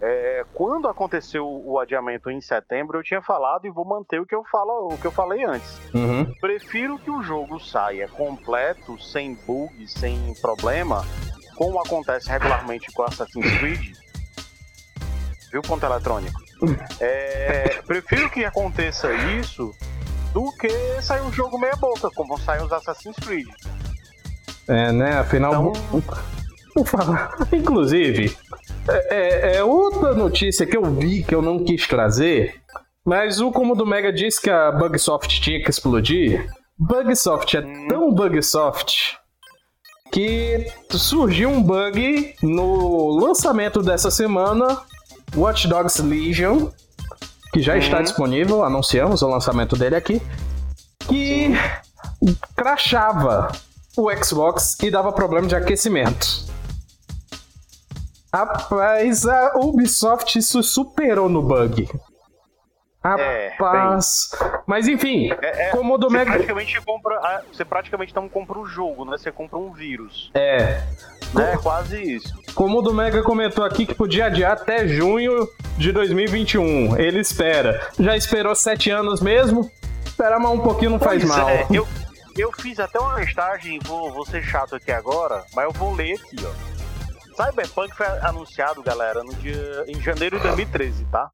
[0.03, 4.35] É, quando aconteceu o adiamento em setembro, eu tinha falado e vou manter o que
[4.35, 5.81] eu falo, o que eu falei antes.
[5.95, 6.35] Uhum.
[6.41, 11.05] Prefiro que o jogo saia completo, sem bug, sem problema,
[11.57, 13.97] como acontece regularmente com Assassin's Creed.
[15.53, 16.43] Viu, ponto eletrônico?
[17.01, 19.73] É, prefiro que aconteça isso
[20.35, 20.69] do que
[21.01, 23.47] sair um jogo meia boca, como saem os Assassin's Creed.
[24.67, 25.19] É, né?
[25.19, 26.03] Afinal, então...
[26.75, 27.37] por falar.
[27.53, 28.37] Inclusive,
[28.89, 32.61] é, é, é, outra notícia que eu vi que eu não quis trazer,
[33.05, 36.51] mas o como do Mega disse que a Bugsoft tinha que explodir.
[36.77, 37.87] Bugsoft é hum.
[37.89, 39.17] tão Bugsoft
[40.11, 44.81] que surgiu um bug no lançamento dessa semana,
[45.37, 46.71] Watch Dogs Legion,
[47.55, 48.03] que já está uhum.
[48.03, 50.21] disponível, anunciamos o lançamento dele aqui,
[51.07, 51.55] que
[52.57, 53.53] crachava
[53.97, 56.53] o Xbox e dava problema de aquecimento.
[58.35, 61.89] Rapaz, a Ubisoft isso superou no bug.
[63.05, 64.31] Rapaz.
[64.41, 64.61] É.
[64.67, 66.33] Mas enfim, é, é, como o do Mega.
[66.33, 69.19] Praticamente compra, ah, você praticamente não compra um jogo, né?
[69.19, 70.31] Você compra um vírus.
[70.33, 70.81] É.
[71.39, 72.33] É quase isso.
[72.55, 76.97] Como o do Mega comentou aqui que podia adiar até junho de 2021.
[76.97, 77.89] Ele espera.
[77.99, 79.71] Já esperou sete anos mesmo?
[80.07, 81.49] Esperar mais um pouquinho não pois faz mal.
[81.49, 81.87] É, eu,
[82.39, 86.15] eu fiz até uma listagem, vou, vou ser chato aqui agora, mas eu vou ler
[86.15, 86.75] aqui, ó.
[87.35, 91.31] Cyberpunk foi anunciado, galera, no dia em janeiro de 2013, tá?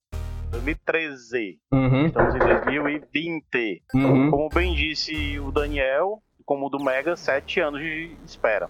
[0.50, 1.58] 2013.
[1.72, 2.06] Uhum.
[2.06, 3.82] Estamos em 2020.
[3.94, 4.30] Uhum.
[4.30, 8.68] Como bem disse o Daniel, como o do Mega, sete anos de espera.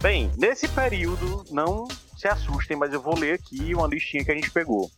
[0.00, 4.34] Bem, nesse período, não se assustem, mas eu vou ler aqui uma listinha que a
[4.34, 4.90] gente pegou.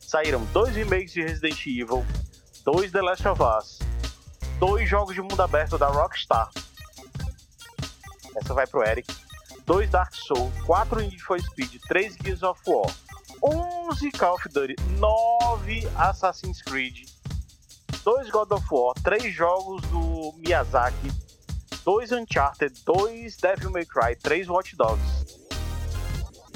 [0.00, 2.04] Saíram dois remakes de Resident Evil,
[2.64, 3.78] dois The Last of Us,
[4.58, 6.50] dois jogos de mundo aberto da Rockstar.
[8.36, 9.12] Essa vai pro Eric.
[9.66, 12.90] Dois Dark Souls, quatro Need for Speed, três Gears of War,
[13.42, 17.10] 11 Call of Duty, 9 Assassin's Creed,
[18.04, 21.10] 2 God of War, 3 jogos do Miyazaki,
[21.84, 25.38] 2 Uncharted, 2 Devil May Cry, 3 Watch Dogs.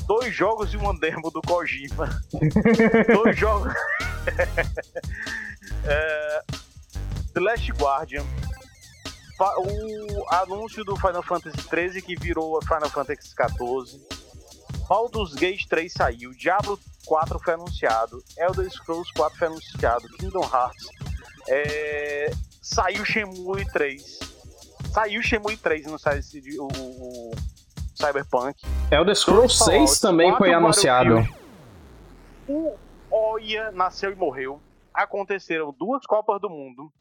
[0.07, 2.21] Dois jogos e uma demo do Kojima.
[3.11, 3.73] dois jogos.
[5.85, 6.43] é...
[7.33, 8.25] The Last Guardian.
[9.41, 14.24] O anúncio do Final Fantasy XIII que virou Final Fantasy XIV.
[14.89, 20.87] Baldur's Gate 3 saiu, Diablo 4 foi anunciado, Elder Scrolls 4 foi anunciado, Kingdom Hearts,
[21.49, 22.31] é...
[22.63, 24.19] saiu Shenmue 3,
[24.93, 27.33] saiu Shenmue 3 no site o, o,
[27.95, 28.61] Cyberpunk.
[28.91, 31.27] Elder Scrolls 6 também foi anunciado.
[32.49, 32.77] O
[33.11, 34.61] Oya nasceu e morreu.
[34.93, 36.93] Aconteceram duas Copas do Mundo.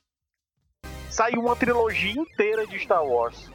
[1.09, 3.51] Saiu uma trilogia inteira de Star Wars.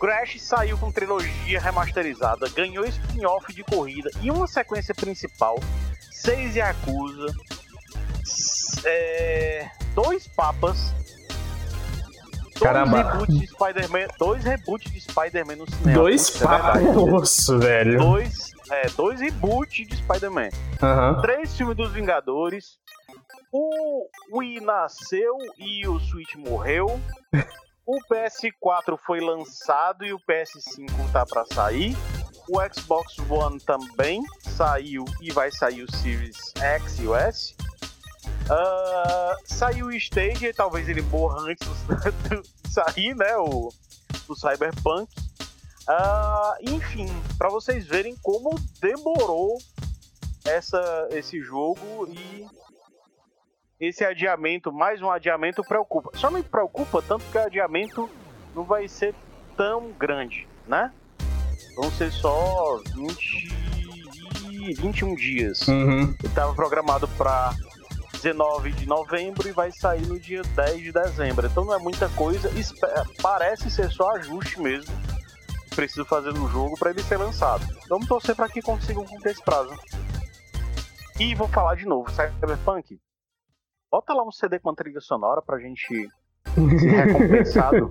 [0.00, 5.60] Crash saiu com trilogia remasterizada, ganhou spin-off de corrida e uma sequência principal,
[6.10, 7.26] seis Yakuza,
[8.86, 10.94] é, dois papas,
[12.58, 13.02] Caramba.
[13.02, 15.92] dois reboots de Spider-Man, dois reboots de Spider-Man no cinema.
[15.92, 17.98] Dois papas, é velho.
[17.98, 20.48] Dois, é, dois reboots de Spider-Man.
[20.82, 21.20] Uhum.
[21.20, 22.78] Três filmes dos Vingadores.
[23.52, 27.00] O Wii nasceu e o Switch morreu.
[27.86, 31.96] O PS4 foi lançado e o PS5 tá para sair.
[32.48, 37.54] O Xbox One também saiu e vai sair o Series X e o S.
[38.50, 43.36] Uh, saiu o Stage, talvez ele morra antes de sair, né?
[43.36, 43.72] O,
[44.34, 45.10] Cyberpunk.
[45.88, 49.58] Uh, enfim, para vocês verem como demorou
[50.44, 52.46] essa, esse jogo e
[53.80, 56.10] esse adiamento, mais um adiamento, preocupa.
[56.14, 58.10] Só me preocupa tanto que o adiamento
[58.54, 59.14] não vai ser
[59.56, 60.92] tão grande, né?
[61.74, 63.70] Vão ser só 20
[64.76, 65.66] 21 dias.
[65.68, 66.14] Uhum.
[66.22, 67.54] Estava programado para
[68.12, 71.46] 19 de novembro e vai sair no dia 10 de dezembro.
[71.46, 72.50] Então não é muita coisa.
[73.22, 74.92] Parece ser só ajuste mesmo.
[75.74, 77.66] Preciso fazer no jogo para ele ser lançado.
[77.88, 79.72] Vamos torcer para que consigam cumprir esse prazo.
[81.18, 82.98] E vou falar de novo: Cyberpunk
[83.90, 86.08] Bota lá um CD com a trilha sonora pra gente
[86.46, 87.90] ser recompensado.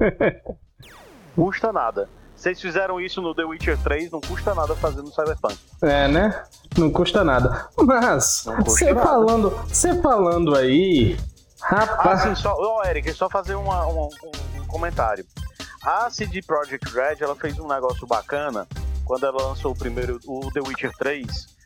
[1.35, 2.09] custa nada.
[2.33, 5.57] Vocês fizeram isso no The Witcher 3, não custa nada fazer no Cyberpunk.
[5.81, 6.41] É, né?
[6.77, 7.67] Não custa nada.
[7.77, 11.17] Mas, você falando, você falando aí,
[11.59, 12.21] rapaz.
[12.21, 15.25] Ah, sim, só, oh, Eric, só fazer uma, uma, um, um comentário.
[15.83, 18.65] A CD Projekt Red, ela fez um negócio bacana
[19.03, 21.58] quando ela lançou o primeiro, o The Witcher 3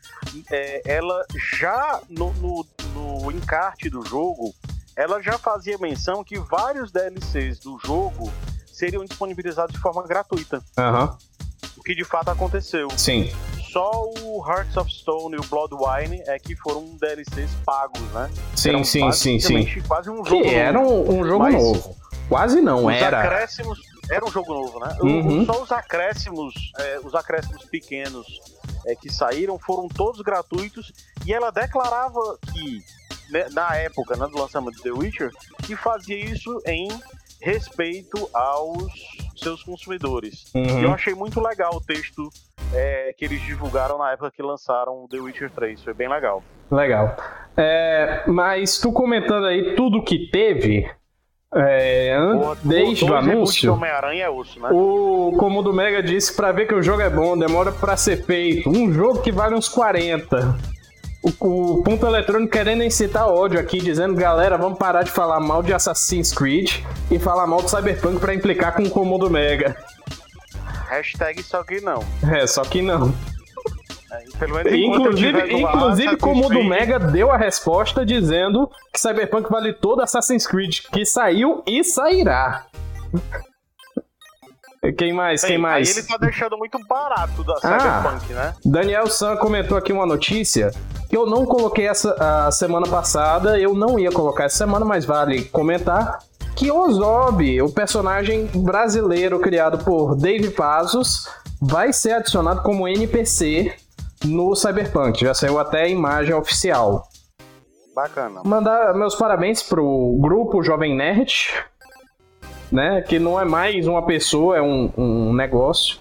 [0.50, 1.24] é, ela
[1.56, 4.54] já no, no, no encarte do jogo,
[4.96, 8.32] ela já fazia menção que vários DLCs do jogo
[8.66, 10.62] seriam disponibilizados de forma gratuita.
[10.78, 11.16] Uhum.
[11.76, 12.88] O que de fato aconteceu.
[12.96, 13.30] Sim.
[13.72, 18.30] Só o Hearts of Stone e o Bloodwine é que foram DLCs pagos, né?
[18.54, 19.82] Sim, sim, sim, sim.
[19.88, 21.96] Quase um jogo que era um, um jogo novo.
[22.28, 23.22] Quase não, os era.
[23.22, 24.96] Acréscimos, era um jogo novo, né?
[25.00, 25.46] Uhum.
[25.46, 28.26] Só os acréscimos, é, os acréscimos pequenos
[28.86, 30.92] é, que saíram foram todos gratuitos
[31.26, 32.82] e ela declarava que
[33.30, 35.30] né, na época né, do lançamento de The Witcher
[35.62, 36.88] que fazia isso em
[37.40, 38.92] respeito aos
[39.36, 40.50] seus consumidores.
[40.54, 40.80] Uhum.
[40.80, 42.28] E eu achei muito legal o texto
[42.72, 45.82] é, que eles divulgaram na época que lançaram The Witcher 3.
[45.82, 46.42] Foi bem legal.
[46.70, 47.16] Legal.
[47.56, 50.90] É, mas tu comentando aí tudo que teve,
[51.54, 52.16] é,
[52.62, 53.72] desde o anúncio.
[53.72, 54.68] Homem-Aranha é osso, né?
[54.72, 58.68] O Comodo Mega disse para ver que o jogo é bom, demora para ser feito.
[58.68, 60.58] Um jogo que vale uns 40.
[61.22, 65.62] O, o ponto eletrônico querendo incitar ódio aqui, dizendo, galera, vamos parar de falar mal
[65.62, 69.76] de Assassin's Creed e falar mal do Cyberpunk para implicar com o Comodo Mega.
[70.88, 72.04] Hashtag só que não.
[72.30, 73.14] É, só que não.
[74.74, 80.46] Inclusive, inclusive como o do Mega deu a resposta dizendo que Cyberpunk vale todo Assassin's
[80.46, 82.66] Creed que saiu e sairá.
[84.98, 85.40] Quem mais?
[85.40, 85.88] Bem, Quem mais?
[85.88, 88.54] Aí ele tá deixando muito barato da Cyberpunk, ah, né?
[88.64, 90.70] Daniel San comentou aqui uma notícia
[91.08, 92.14] que eu não coloquei essa
[92.46, 96.18] a semana passada, eu não ia colocar essa semana, mas vale comentar
[96.54, 101.28] que Ozob, o personagem brasileiro criado por Dave Pazos,
[101.60, 103.74] vai ser adicionado como NPC
[104.24, 105.20] no Cyberpunk.
[105.20, 107.08] Já saiu até a imagem oficial.
[107.94, 108.42] Bacana.
[108.44, 111.54] Mandar meus parabéns pro grupo Jovem Nerd,
[112.72, 113.02] né?
[113.02, 115.98] Que não é mais uma pessoa, é um, um negócio.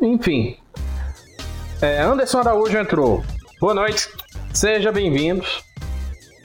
[0.00, 0.56] Enfim.
[1.80, 3.22] É, Anderson Araújo entrou.
[3.60, 4.08] Boa noite,
[4.52, 5.46] seja bem-vindo.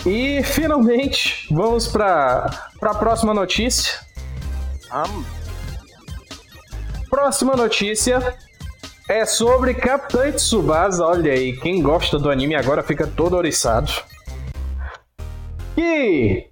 [0.05, 2.49] E finalmente vamos para
[2.81, 3.99] a próxima notícia.
[4.93, 5.23] Um.
[7.09, 8.37] Próxima notícia
[9.07, 11.05] é sobre Capitã Tsubasa.
[11.05, 13.91] Olha aí, quem gosta do anime agora fica todo oriçado.
[15.77, 16.47] E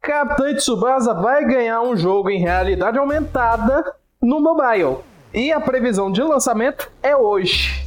[0.00, 4.98] Capitã Tsubasa vai ganhar um jogo em realidade aumentada no mobile.
[5.32, 7.86] E a previsão de lançamento é hoje.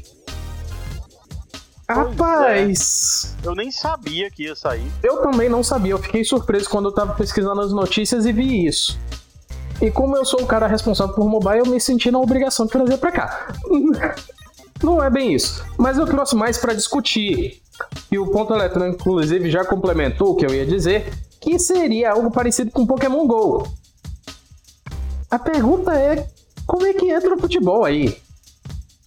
[1.88, 3.36] Pois Rapaz!
[3.44, 3.48] É.
[3.48, 4.86] Eu nem sabia que ia sair.
[5.02, 5.94] Eu também não sabia.
[5.94, 9.00] Eu fiquei surpreso quando eu tava pesquisando as notícias e vi isso.
[9.82, 12.72] E como eu sou o cara responsável por mobile, eu me senti na obrigação de
[12.72, 13.48] trazer para cá.
[14.84, 15.66] Não é bem isso.
[15.78, 17.62] Mas eu trouxe mais para discutir.
[18.12, 22.32] E o ponto eletrônico, inclusive, já complementou o que eu ia dizer, que seria algo
[22.32, 23.68] parecido com Pokémon GO.
[25.32, 26.28] A pergunta é:
[26.66, 28.18] como é que entra o futebol aí?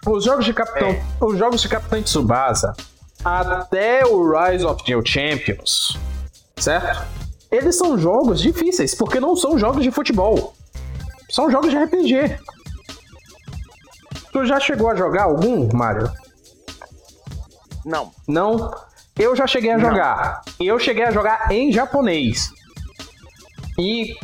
[0.07, 1.05] Os jogos de Capitão, é.
[1.21, 2.75] os jogos de Capitão Tsubasa
[3.25, 5.97] até o Rise of the Champions,
[6.57, 7.07] certo?
[7.51, 10.55] Eles são jogos difíceis porque não são jogos de futebol.
[11.33, 12.39] São jogos de RPG.
[14.33, 16.11] Tu já chegou a jogar algum, Mario?
[17.85, 18.11] Não.
[18.29, 18.71] Não?
[19.19, 19.91] Eu já cheguei a Não.
[19.91, 20.43] jogar.
[20.61, 22.53] Eu cheguei a jogar em japonês.
[23.79, 24.15] E.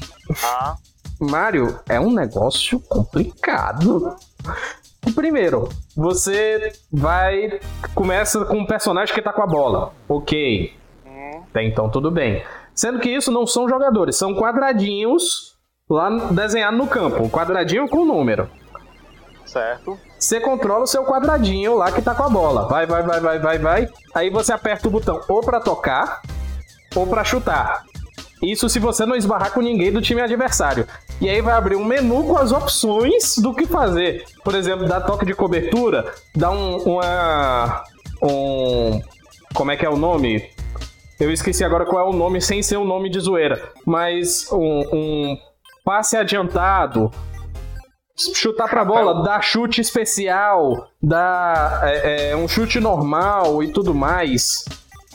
[0.44, 0.77] Ah.
[1.18, 4.14] Mario é um negócio complicado.
[5.14, 7.59] Primeiro, você vai.
[7.94, 9.94] Começa com um personagem que tá com a bola.
[10.07, 10.77] Ok.
[11.07, 11.42] Hum.
[11.51, 12.44] Até então tudo bem.
[12.75, 15.58] Sendo que isso não são jogadores, são quadradinhos
[15.88, 18.48] lá desenhado no campo, um quadradinho com número.
[19.46, 19.98] Certo.
[20.18, 22.68] Você controla o seu quadradinho lá que tá com a bola.
[22.68, 23.88] Vai, vai, vai, vai, vai, vai.
[24.14, 26.20] Aí você aperta o botão ou para tocar
[26.94, 27.85] ou para chutar.
[28.42, 30.87] Isso se você não esbarrar com ninguém do time adversário.
[31.20, 34.24] E aí vai abrir um menu com as opções do que fazer.
[34.44, 37.85] Por exemplo, dar toque de cobertura, dar um, uma.
[38.22, 39.01] Um.
[39.55, 40.51] Como é que é o nome?
[41.18, 43.72] Eu esqueci agora qual é o nome sem ser o um nome de zoeira.
[43.85, 45.38] Mas um, um
[45.88, 47.11] passe adiantado,
[48.14, 54.66] chutar pra bola, dar chute especial, dar é, é, um chute normal e tudo mais.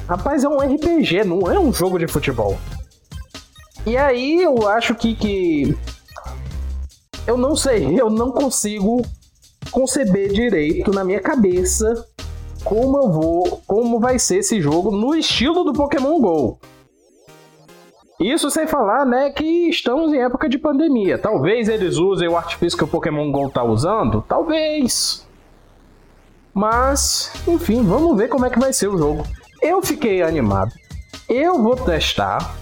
[0.08, 2.58] Rapaz, é um RPG, não é um jogo de futebol.
[3.86, 5.78] E aí eu acho que, que.
[7.28, 9.04] Eu não sei, eu não consigo
[9.70, 12.04] conceber direito na minha cabeça
[12.64, 16.60] como eu vou, como vai ser esse jogo no estilo do Pokémon GO.
[18.24, 21.18] Isso sem falar, né, que estamos em época de pandemia.
[21.18, 25.28] Talvez eles usem o artifício que o Pokémon GO tá usando, talvez.
[26.54, 29.28] Mas, enfim, vamos ver como é que vai ser o jogo.
[29.62, 30.72] Eu fiquei animado.
[31.28, 32.56] Eu vou testar.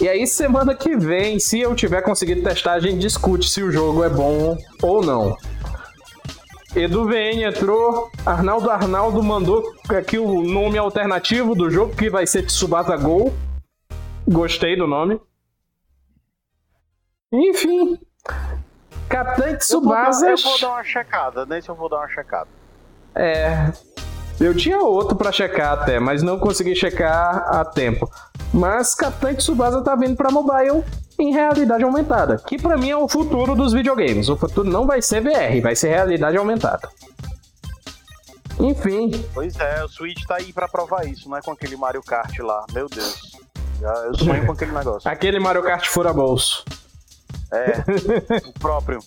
[0.00, 3.72] E aí, semana que vem, se eu tiver conseguido testar, a gente discute se o
[3.72, 5.36] jogo é bom ou não.
[6.76, 12.44] Edu VN entrou, Arnaldo Arnaldo mandou aqui o nome alternativo do jogo, que vai ser
[12.46, 13.32] Tsubasa Go.
[14.26, 15.20] Gostei do nome.
[17.32, 17.98] Enfim.
[19.08, 20.26] Capitã Tsubasa.
[20.26, 22.48] Eu, eu vou dar uma checada, nesse eu vou dar uma checada.
[23.14, 23.72] É.
[24.40, 28.10] Eu tinha outro para checar até, mas não consegui checar a tempo.
[28.52, 30.82] Mas Capitã Tsubasa tá vindo para mobile
[31.18, 34.28] em realidade aumentada, que para mim é o futuro dos videogames.
[34.28, 36.88] O futuro não vai ser VR, vai ser realidade aumentada.
[38.58, 39.10] Enfim.
[39.32, 42.38] Pois é, o Switch tá aí para provar isso, não é com aquele Mario Kart
[42.40, 42.64] lá.
[42.72, 43.33] Meu Deus.
[43.84, 45.10] Eu sonho com aquele negócio.
[45.10, 46.64] Aquele Mario Kart fura bolso.
[47.52, 47.84] É,
[48.48, 49.00] o próprio.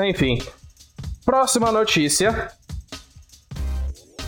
[0.00, 0.38] Enfim.
[1.24, 2.50] Próxima notícia.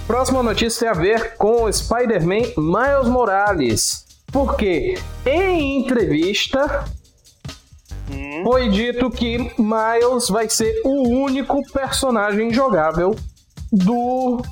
[0.07, 4.07] Próxima notícia tem a ver com Spider-Man Miles Morales.
[4.33, 6.85] Porque em entrevista
[8.11, 8.43] hum.
[8.45, 13.17] foi dito que Miles vai ser o único personagem jogável
[13.73, 14.43] do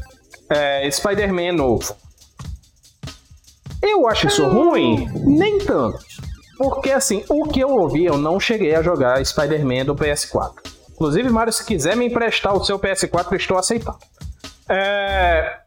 [0.49, 1.97] é, Spider-Man novo.
[3.87, 5.07] Eu acho isso ruim?
[5.15, 5.99] Nem tanto.
[6.57, 10.53] Porque assim, o que eu ouvi, eu não cheguei a jogar Spider-Man do PS4.
[10.93, 13.99] Inclusive, Mario, se quiser me emprestar o seu PS4, eu estou aceitando.
[14.69, 15.59] É...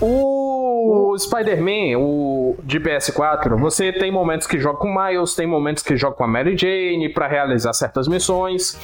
[0.00, 5.96] O Spider-Man, o de PS4, você tem momentos que joga com Miles, tem momentos que
[5.96, 8.78] joga com a Mary Jane para realizar certas missões.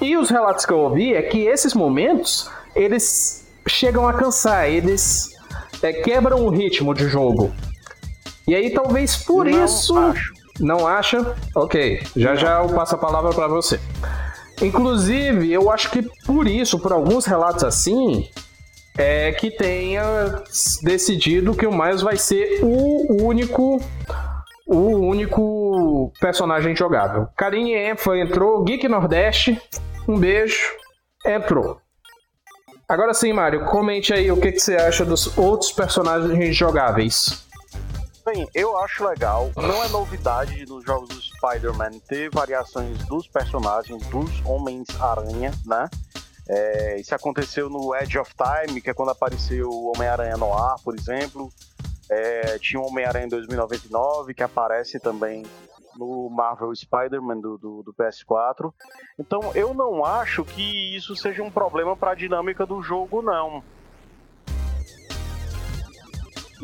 [0.00, 5.30] E os relatos que eu ouvi é que esses momentos, eles chegam a cansar, eles
[5.82, 7.52] é, quebram o ritmo de jogo.
[8.46, 9.96] E aí talvez por não isso.
[9.98, 10.32] Acho.
[10.60, 11.34] Não acha?
[11.54, 12.36] Ok, já não.
[12.36, 13.80] já eu passo a palavra para você.
[14.62, 18.28] Inclusive, eu acho que por isso, por alguns relatos assim,
[18.96, 20.42] é que tenha
[20.82, 23.80] decidido que o Miles vai ser o único
[24.66, 27.28] o único personagem jogável.
[27.36, 29.60] Karine Enfa entrou, Geek Nordeste,
[30.08, 30.72] um beijo,
[31.24, 31.78] entrou.
[32.88, 37.43] Agora sim, Mário, comente aí o que, que você acha dos outros personagens jogáveis.
[38.24, 39.50] Bem, eu acho legal.
[39.54, 45.90] Não é novidade nos jogos do Spider-Man ter variações dos personagens, dos Homens-Aranha, né?
[46.48, 50.76] É, isso aconteceu no Edge of Time, que é quando apareceu o Homem-Aranha no ar,
[50.82, 51.50] por exemplo.
[52.10, 55.44] É, tinha o Homem-Aranha em 2099, que aparece também
[55.94, 58.72] no Marvel Spider-Man do, do, do, PS4.
[59.18, 63.62] Então eu não acho que isso seja um problema para a dinâmica do jogo, não.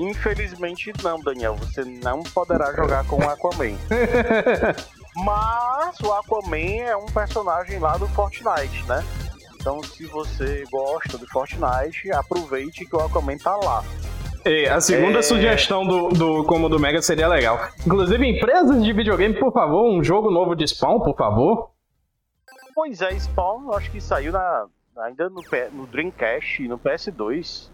[0.00, 1.56] Infelizmente não, Daniel.
[1.56, 3.76] Você não poderá jogar com o Aquaman.
[5.14, 9.04] Mas o Aquaman é um personagem lá do Fortnite, né?
[9.56, 13.84] Então, se você gosta do Fortnite, aproveite que o Aquaman tá lá.
[14.46, 15.22] E a segunda é...
[15.22, 17.60] sugestão do, do como do Mega seria legal.
[17.84, 21.72] Inclusive, empresas de videogame, por favor, um jogo novo de Spawn, por favor.
[22.74, 25.42] Pois é, Spawn, acho que saiu na, ainda no,
[25.72, 27.68] no Dreamcast e no PS2,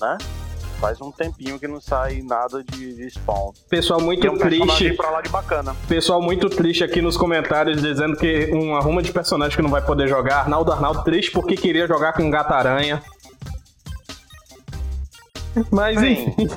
[0.00, 0.18] né?
[0.82, 3.52] Faz um tempinho que não sai nada de, de Spawn.
[3.68, 4.92] Pessoal muito um triste.
[4.94, 5.76] Pra lá de bacana.
[5.86, 9.80] Pessoal muito triste aqui nos comentários dizendo que um arruma de personagem que não vai
[9.80, 10.40] poder jogar.
[10.40, 13.00] Arnaldo Arnaldo triste porque queria jogar com Gata Aranha.
[15.70, 16.50] Mas Bem, enfim.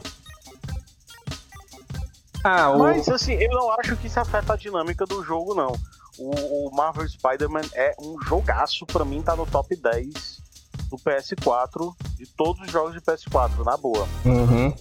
[2.43, 2.79] Ah, o...
[2.79, 5.75] Mas assim, eu não acho que isso afeta a dinâmica do jogo, não.
[6.17, 10.44] O, o Marvel Spider-Man é um jogaço, pra mim tá no top 10
[10.89, 14.07] do PS4, de todos os jogos de PS4, na boa.
[14.25, 14.73] Uhum.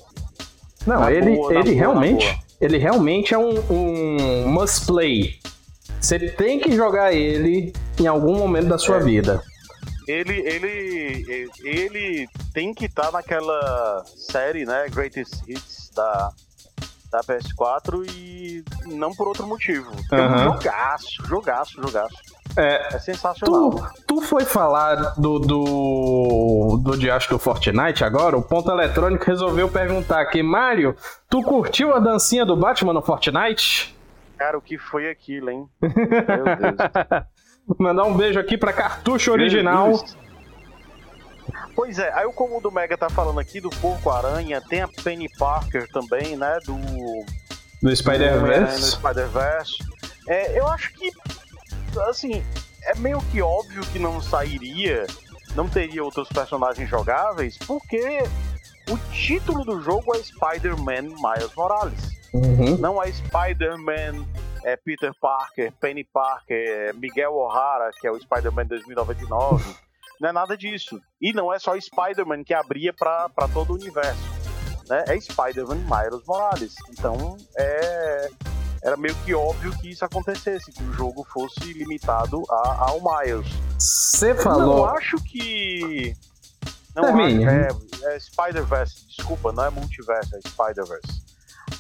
[0.87, 2.41] Não, na ele, boa, ele boa, realmente.
[2.61, 5.39] Ele realmente é um, um must play.
[6.01, 9.01] Você tem que jogar ele em algum momento da sua é.
[9.01, 9.43] vida.
[10.07, 16.31] Ele, ele, ele tem que estar tá naquela série, né, Greatest Hits da,
[17.11, 19.91] da PS4 e não por outro motivo.
[20.13, 22.17] É um jogaço, jogaço, jogaço.
[22.57, 23.71] É, é sensacional.
[23.71, 28.37] Tu, tu foi falar do, do, do Diacho do Fortnite agora?
[28.37, 30.97] O Ponto Eletrônico resolveu perguntar aqui, Mário,
[31.29, 33.95] tu curtiu a dancinha do Batman no Fortnite?
[34.39, 35.69] Cara, o que foi aquilo, hein?
[35.81, 35.91] Meu
[36.57, 37.25] Deus.
[37.79, 39.93] Mandar um beijo aqui pra Cartucho Original.
[41.75, 44.89] Pois é, aí como o do Mega tá falando aqui do Porco Aranha, tem a
[45.03, 46.59] Penny Parker também, né?
[46.65, 46.77] Do.
[47.83, 48.93] Do Spider-Verse.
[48.93, 49.79] Spider-Verse.
[50.29, 51.11] É, eu acho que
[52.03, 52.43] assim,
[52.83, 55.07] é meio que óbvio que não sairia,
[55.55, 58.23] não teria outros personagens jogáveis, porque
[58.91, 62.15] o título do jogo é Spider-Man Miles Morales.
[62.33, 62.77] Uhum.
[62.79, 64.27] Não é Spider-Man
[64.65, 69.75] é Peter Parker, Penny Parker, é Miguel O'Hara, que é o Spider-Man 2099.
[70.21, 71.01] não é nada disso.
[71.21, 74.23] E não é só Spider-Man que abria para todo o universo.
[74.89, 75.05] Né?
[75.09, 76.75] É Spider-Man Miles Morales.
[76.91, 78.31] Então é
[78.85, 83.47] era meio que óbvio que isso acontecesse, que o jogo fosse limitado a, ao Miles.
[83.79, 84.87] Você falou.
[84.87, 86.15] Não acho que.
[86.95, 87.47] Não Termine.
[87.47, 88.05] acho.
[88.05, 91.25] É, é Spider-Verse, desculpa, não é multiverso, é Spider-Verse.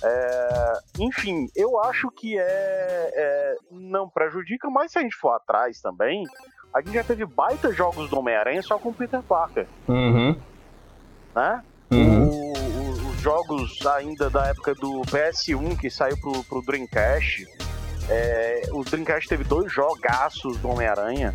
[0.02, 5.80] É, enfim, eu acho que é, é, não prejudica, mas se a gente for atrás
[5.80, 6.26] também,
[6.74, 9.64] A gente já teve baita jogos do Homem-Aranha só com o Peter Parker.
[9.86, 10.36] Uhum.
[11.32, 11.62] Né?
[11.92, 12.28] Uhum.
[12.28, 12.52] O,
[13.24, 17.46] jogos ainda da época do PS1 que saiu pro, pro Dreamcast.
[18.10, 21.34] É, o Dreamcast teve dois jogaços do Homem-Aranha.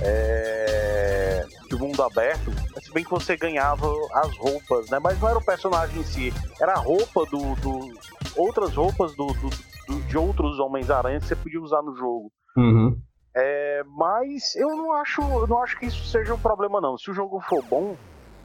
[0.00, 4.98] É, de mundo aberto, se bem que você ganhava as roupas, né?
[4.98, 7.56] Mas não era o personagem em si, era a roupa do.
[7.56, 7.98] do
[8.36, 9.50] outras roupas do, do,
[9.88, 12.30] do de outros Homens-Aranha que você podia usar no jogo.
[12.56, 13.00] Uhum.
[13.34, 16.96] É, mas eu não acho, eu não acho que isso seja um problema não.
[16.96, 17.96] Se o jogo for bom,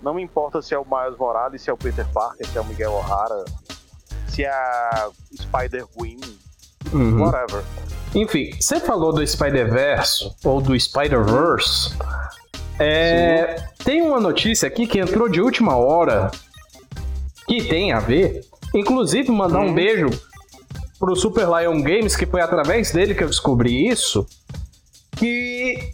[0.02, 2.62] não me importa se é o Miles Morales, se é o Peter Parker, se é
[2.62, 3.46] o Miguel O'Hara,
[4.28, 6.20] se é a Spider-Gwen,
[6.94, 7.22] uhum.
[7.22, 7.64] whatever.
[8.14, 11.98] Enfim, você falou do Spider-Verse ou do Spider-Verse.
[12.80, 16.32] É, tem uma notícia aqui que entrou de última hora
[17.48, 18.42] que tem a ver.
[18.74, 19.74] Inclusive, mandar um uhum.
[19.74, 20.10] beijo
[21.00, 24.26] pro Super Lion Games, que foi através dele que eu descobri isso
[25.16, 25.94] que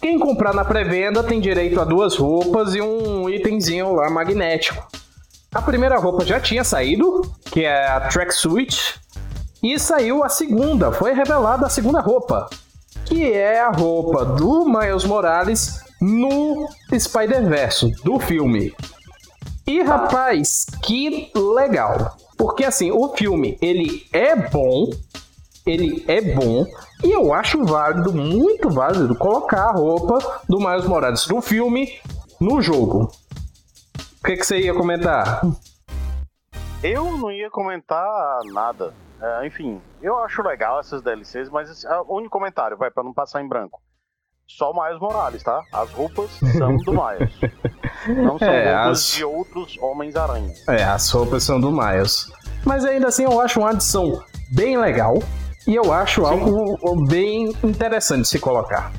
[0.00, 4.86] quem comprar na pré-venda tem direito a duas roupas e um itemzinho lá magnético.
[5.54, 9.00] A primeira roupa já tinha saído, que é a Tracksuit,
[9.62, 12.48] e saiu a segunda, foi revelada a segunda roupa,
[13.04, 18.74] que é a roupa do Miles Morales no Spider-Verse do filme.
[19.66, 22.16] E rapaz, que legal.
[22.36, 24.90] Porque assim, o filme, ele é bom,
[25.64, 26.66] ele é bom
[27.02, 30.18] e eu acho válido, muito válido, colocar a roupa
[30.48, 32.00] do Miles Morales do filme
[32.40, 33.10] no jogo.
[34.20, 35.40] O que, que você ia comentar?
[36.82, 38.92] Eu não ia comentar nada.
[39.20, 43.14] É, enfim, eu acho legal essas DLCs, mas é o único comentário, vai, para não
[43.14, 43.80] passar em branco.
[44.46, 45.62] Só o Miles Morales, tá?
[45.72, 47.34] As roupas são do Miles.
[48.08, 49.06] Não são é, roupas as...
[49.08, 50.54] de outros Homens-Aranha.
[50.68, 52.30] É, as roupas são do Miles.
[52.64, 54.22] Mas ainda assim eu acho uma adição
[54.52, 55.18] bem legal.
[55.66, 56.30] E eu acho Sim.
[56.30, 58.92] algo bem interessante de se colocar.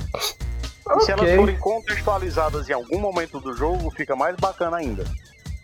[0.85, 1.01] Okay.
[1.01, 5.03] Se elas forem contextualizadas em algum momento do jogo, fica mais bacana ainda.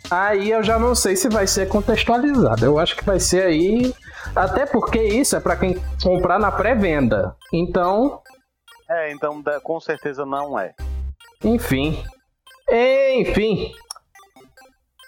[0.09, 2.65] Aí eu já não sei se vai ser contextualizado.
[2.65, 3.93] Eu acho que vai ser aí.
[4.35, 7.35] Até porque isso é para quem comprar na pré-venda.
[7.51, 8.21] Então.
[8.89, 10.73] É, então com certeza não é.
[11.43, 12.03] Enfim.
[12.69, 13.73] Enfim.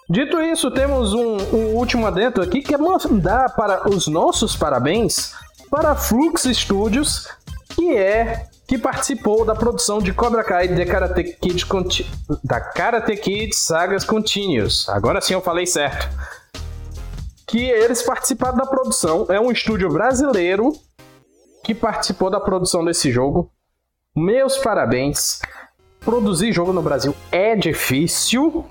[0.09, 5.33] Dito isso, temos um, um último adentro aqui que é mandar para os nossos parabéns
[5.75, 7.27] para Flux Studios,
[7.67, 12.09] que é que participou da produção de Cobra Kai The Karate Kid Conti
[12.41, 14.87] da Karate Kid Sagas Continuous.
[14.87, 16.07] Agora sim eu falei certo.
[17.45, 20.71] Que eles participaram da produção, é um estúdio brasileiro
[21.61, 23.51] que participou da produção desse jogo.
[24.15, 25.41] Meus parabéns.
[25.99, 28.63] Produzir jogo no Brasil é difícil,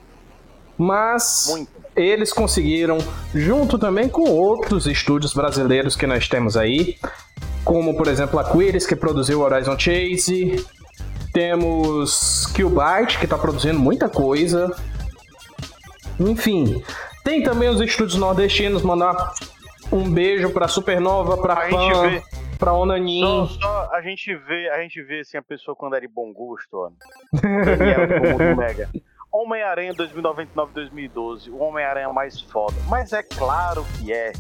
[0.78, 2.98] mas Muito eles conseguiram,
[3.34, 6.96] junto também com outros estúdios brasileiros que nós temos aí,
[7.64, 10.66] como por exemplo a Quiris, que produziu Horizon Chase,
[11.32, 14.74] temos Killbyte, que está produzindo muita coisa.
[16.18, 16.82] Enfim,
[17.24, 19.32] tem também os estúdios nordestinos, mandar
[19.90, 22.22] um beijo pra Supernova, pra a Fan,
[22.58, 23.20] pra Onanin.
[23.20, 26.32] Só, só, a gente vê, a gente vê assim, a pessoa quando é de bom
[26.32, 26.90] gosto, ó.
[27.40, 28.88] Daniel, Mega.
[29.34, 32.76] Homem-Aranha 2099-2012, o Homem-Aranha mais foda.
[32.88, 34.32] Mas é claro que é.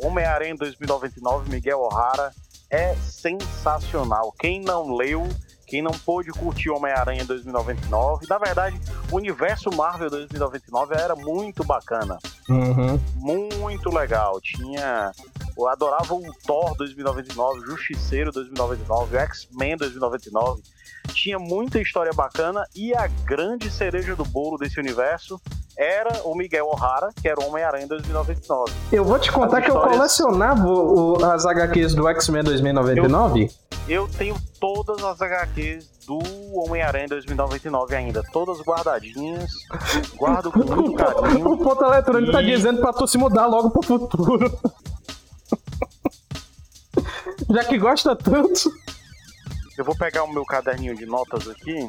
[0.00, 2.30] Homem-Aranha 2099, Miguel O'Hara,
[2.70, 4.32] é sensacional.
[4.38, 5.26] Quem não leu,
[5.68, 8.80] quem não pôde curtir Homem-Aranha 2099, na verdade,
[9.12, 12.18] o universo Marvel 2099 era muito bacana.
[12.48, 12.98] Uhum.
[13.16, 14.40] Muito legal.
[14.40, 15.12] Tinha.
[15.56, 20.62] Eu adorava o Thor 2099, Justiceiro 2099, X-Men 2099
[21.12, 25.40] tinha muita história bacana e a grande cereja do bolo desse universo
[25.78, 28.72] era o Miguel O'Hara, que era o Homem-Aranha 2099.
[28.90, 29.92] Eu vou te contar as que histórias...
[29.92, 33.48] eu colecionava o, as HQs do X-Men 2099.
[33.86, 36.18] Eu, eu tenho todas as HQs do
[36.58, 39.48] Homem-Aranha 2099 ainda, todas guardadinhas.
[40.16, 41.46] Guardo com muito carinho.
[41.48, 42.46] O ponto eletrônico tá e...
[42.46, 44.58] tá dizendo pra tu se mudar logo pro futuro.
[47.50, 48.72] Já que gosta tanto.
[49.78, 51.88] Eu vou pegar o meu caderninho de notas aqui.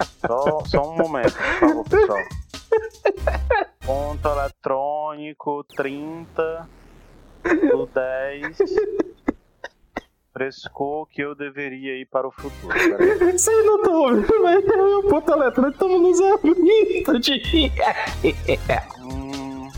[0.30, 2.18] Só, só um momento, por favor, pessoal.
[3.84, 6.68] Ponto eletrônico 30
[7.42, 8.56] do 10.
[10.32, 12.72] Frescou que eu deveria ir para o futuro.
[12.72, 17.72] Vocês não estão ouvindo, mas é o ponto eletrônico estamos nos abrindo de.
[19.00, 19.68] hum.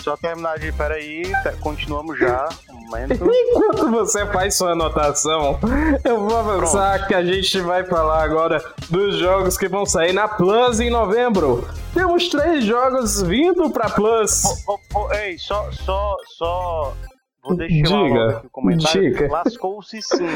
[0.00, 0.72] Só terminar de.
[0.72, 1.22] Peraí,
[1.60, 2.48] continuamos já.
[2.92, 3.14] Momento.
[3.24, 5.58] Enquanto você faz sua anotação,
[6.04, 7.08] eu vou avançar Pronto.
[7.08, 11.66] que a gente vai falar agora dos jogos que vão sair na Plus em novembro.
[11.94, 14.44] Temos três jogos vindo pra Plus.
[14.66, 16.94] Oh, oh, oh, ei, só, só, só
[17.42, 18.36] Vou deixar Diga.
[18.36, 19.30] aqui o comentário.
[19.30, 20.28] Lascou-se sim.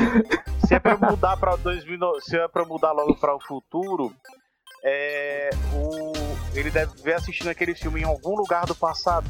[0.67, 4.13] Se é para mudar para 2000, se é para mudar logo para o futuro,
[4.83, 6.13] é, o,
[6.59, 9.27] ele deve ver assistindo aquele filme em algum lugar do passado.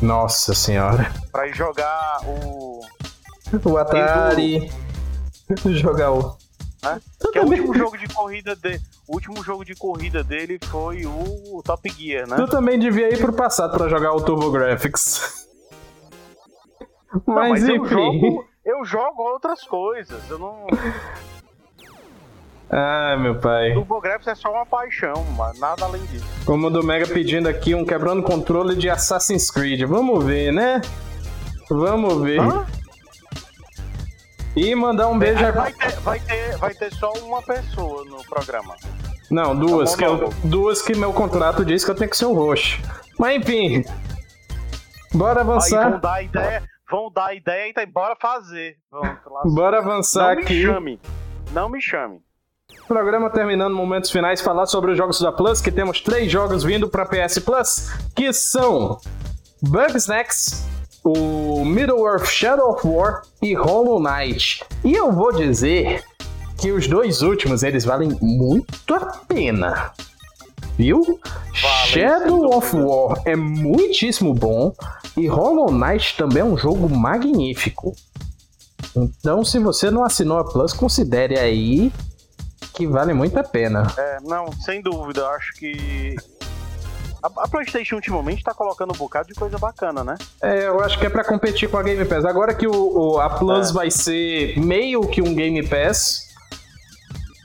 [0.00, 1.12] Nossa senhora.
[1.32, 2.80] Pra ir jogar o.
[3.64, 4.70] O Atari.
[5.74, 6.36] jogar o.
[6.84, 7.00] É?
[7.32, 8.80] Que é o último jogo de corrida dele.
[9.08, 12.36] O último jogo de corrida dele foi o Top Gear, né?
[12.36, 15.48] Tu também devia ir pro passado pra jogar o Turbo Graphics.
[17.26, 17.74] Mas, não, mas enfim.
[17.74, 20.20] Eu jogo, eu jogo outras coisas.
[20.30, 20.66] Eu não.
[22.70, 23.72] Ah, meu pai.
[23.72, 26.26] TurboGrafx é só uma paixão, mas nada além disso.
[26.44, 29.82] Como o do Mega pedindo aqui um quebrando controle de Assassin's Creed.
[29.84, 30.82] Vamos ver, né?
[31.70, 32.40] Vamos ver.
[32.40, 32.66] Hã?
[34.54, 38.22] E mandar um beijo é, vai, ter, vai, ter, vai ter só uma pessoa no
[38.24, 38.74] programa.
[39.30, 42.16] Não, duas, tá bom, que eu, duas que meu contrato diz que eu tenho que
[42.16, 42.80] ser o roxo.
[43.18, 43.84] Mas enfim.
[45.14, 45.84] Bora avançar.
[45.84, 48.76] Aí vão dar ideia, vão dar ideia e tá, bora fazer.
[48.90, 50.54] Pronto, bora avançar Não aqui.
[50.54, 51.00] Me chame.
[51.52, 52.20] Não me chame.
[52.88, 56.88] Programa terminando, momentos finais, falar sobre os jogos da Plus, que temos três jogos vindo
[56.88, 58.98] para PS Plus, que são
[59.60, 60.66] Bugsnax,
[61.04, 64.64] o Middle-earth Shadow of War e Hollow Knight.
[64.82, 66.02] E eu vou dizer
[66.56, 69.92] que os dois últimos, eles valem muito a pena.
[70.78, 71.20] Viu?
[71.60, 74.74] Vale, Shadow of War é muitíssimo bom
[75.14, 77.94] e Hollow Knight também é um jogo magnífico.
[78.96, 81.92] Então, se você não assinou a Plus, considere aí
[82.78, 83.92] que vale muito a pena.
[83.98, 85.22] É, não, sem dúvida.
[85.22, 86.14] Eu acho que
[87.20, 90.16] a, PlayStation ultimamente tá colocando um bocado de coisa bacana, né?
[90.40, 92.24] É, eu acho que é para competir com a Game Pass.
[92.24, 93.72] Agora que o, o a Plus é.
[93.72, 96.28] vai ser meio que um Game Pass.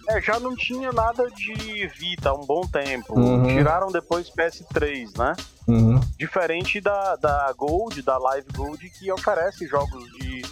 [0.09, 3.17] É, já não tinha nada de Vita há um bom tempo.
[3.17, 3.47] Uhum.
[3.47, 5.33] Tiraram depois PS3, né?
[5.67, 5.99] Uhum.
[6.19, 10.43] Diferente da, da Gold, da Live Gold, que oferece jogos de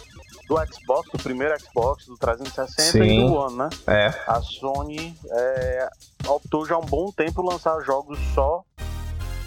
[0.52, 3.02] do Xbox, do primeiro Xbox, do 360 Sim.
[3.02, 3.68] e do One, né?
[3.86, 4.08] É.
[4.26, 5.88] A Sony é,
[6.26, 8.62] optou já há um bom tempo lançar jogos só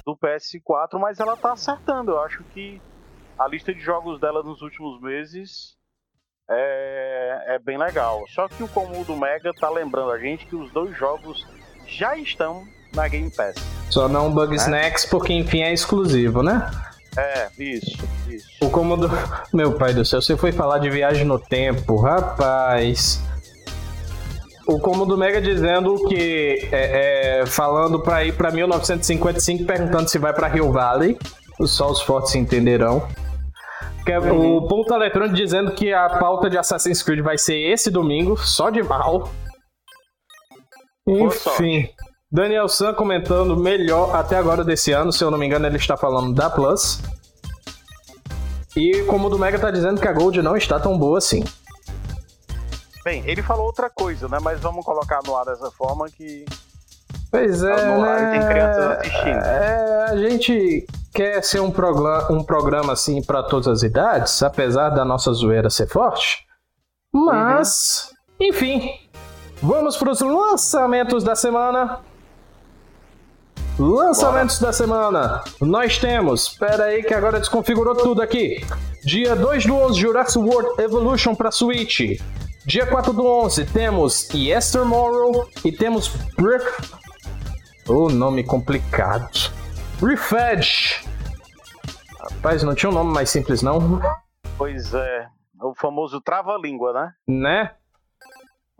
[0.03, 2.11] do PS4, mas ela tá acertando.
[2.11, 2.81] Eu acho que
[3.37, 5.75] a lista de jogos dela nos últimos meses
[6.49, 8.23] é, é bem legal.
[8.33, 11.45] Só que o comum do Mega tá lembrando a gente que os dois jogos
[11.85, 12.63] já estão
[12.95, 13.55] na Game Pass.
[13.91, 14.55] Só não Bug né?
[14.55, 16.67] Snacks, porque enfim é exclusivo, né?
[17.17, 17.97] É, isso,
[18.27, 18.47] isso.
[18.61, 19.09] O cômodo.
[19.53, 23.21] Meu pai do céu, você foi falar de viagem no tempo, rapaz.
[24.67, 26.67] O cômodo Mega dizendo que.
[26.71, 31.17] É, é, falando pra ir pra 1955, perguntando se vai pra Rio Valley.
[31.61, 33.07] Só os fortes entenderão.
[34.07, 34.57] É uhum.
[34.57, 38.69] O ponto eletrônico dizendo que a pauta de Assassin's Creed vai ser esse domingo, só
[38.69, 39.31] de mal.
[41.07, 41.89] Enfim.
[42.35, 45.95] Daniel San comentando melhor até agora desse ano, se eu não me engano, ele está
[45.95, 46.99] falando da Plus.
[48.75, 51.45] E como o do Mega tá dizendo que a Gold não está tão boa assim.
[53.05, 54.37] Bem, ele falou outra coisa, né?
[54.41, 56.43] Mas vamos colocar no ar dessa forma que.
[57.31, 58.31] Pois é, tá né?
[58.37, 59.45] Tem crianças assistindo.
[59.45, 64.89] É, a gente quer ser um, programa, um programa assim para todas as idades, apesar
[64.89, 66.45] da nossa zoeira ser forte.
[67.13, 68.09] Mas,
[68.41, 68.47] uhum.
[68.47, 68.91] enfim,
[69.63, 72.01] vamos para os lançamentos da semana.
[73.77, 74.71] Lançamentos Bora.
[74.71, 75.43] da semana.
[75.59, 76.47] Nós temos.
[76.47, 78.65] Espera aí que agora desconfigurou tudo aqui.
[79.03, 82.19] Dia 2 do 11, Jurassic World Evolution para Switch.
[82.65, 86.11] Dia 4 do 11 temos Yestermorrow e temos.
[87.87, 89.51] O oh, nome complicado.
[90.01, 91.05] Refedge.
[92.19, 94.01] Rapaz, não tinha um nome mais simples não?
[94.57, 95.27] Pois é.
[95.61, 97.13] O famoso trava-língua, né?
[97.27, 97.71] Né?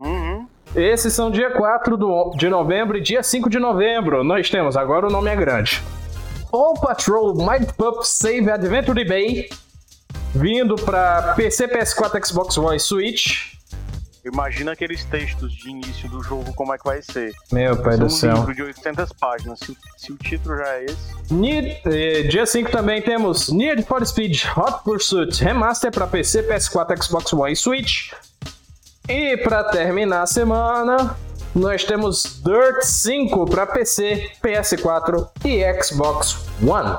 [0.00, 0.48] Uhum.
[0.76, 4.22] Esses são dia 4 do, de novembro e dia 5 de novembro.
[4.22, 5.82] Nós temos, agora o nome é grande.
[6.52, 9.48] All Patrol Mind Pup Save Adventure Bay.
[10.34, 13.56] Vindo para PC, PS4, Xbox One e Switch.
[14.22, 17.32] Imagina aqueles textos de início do jogo, como é que vai ser.
[17.50, 18.34] Meu pai do céu.
[18.34, 21.32] um livro de 800 páginas, se, se, o título já é esse.
[21.32, 27.02] Need, eh, dia 5 também temos Need for Speed Hot Pursuit Remaster para PC, PS4,
[27.02, 28.10] Xbox One e Switch.
[29.08, 31.16] E para terminar a semana,
[31.54, 36.98] nós temos Dirt 5 para PC, PS4 e Xbox One.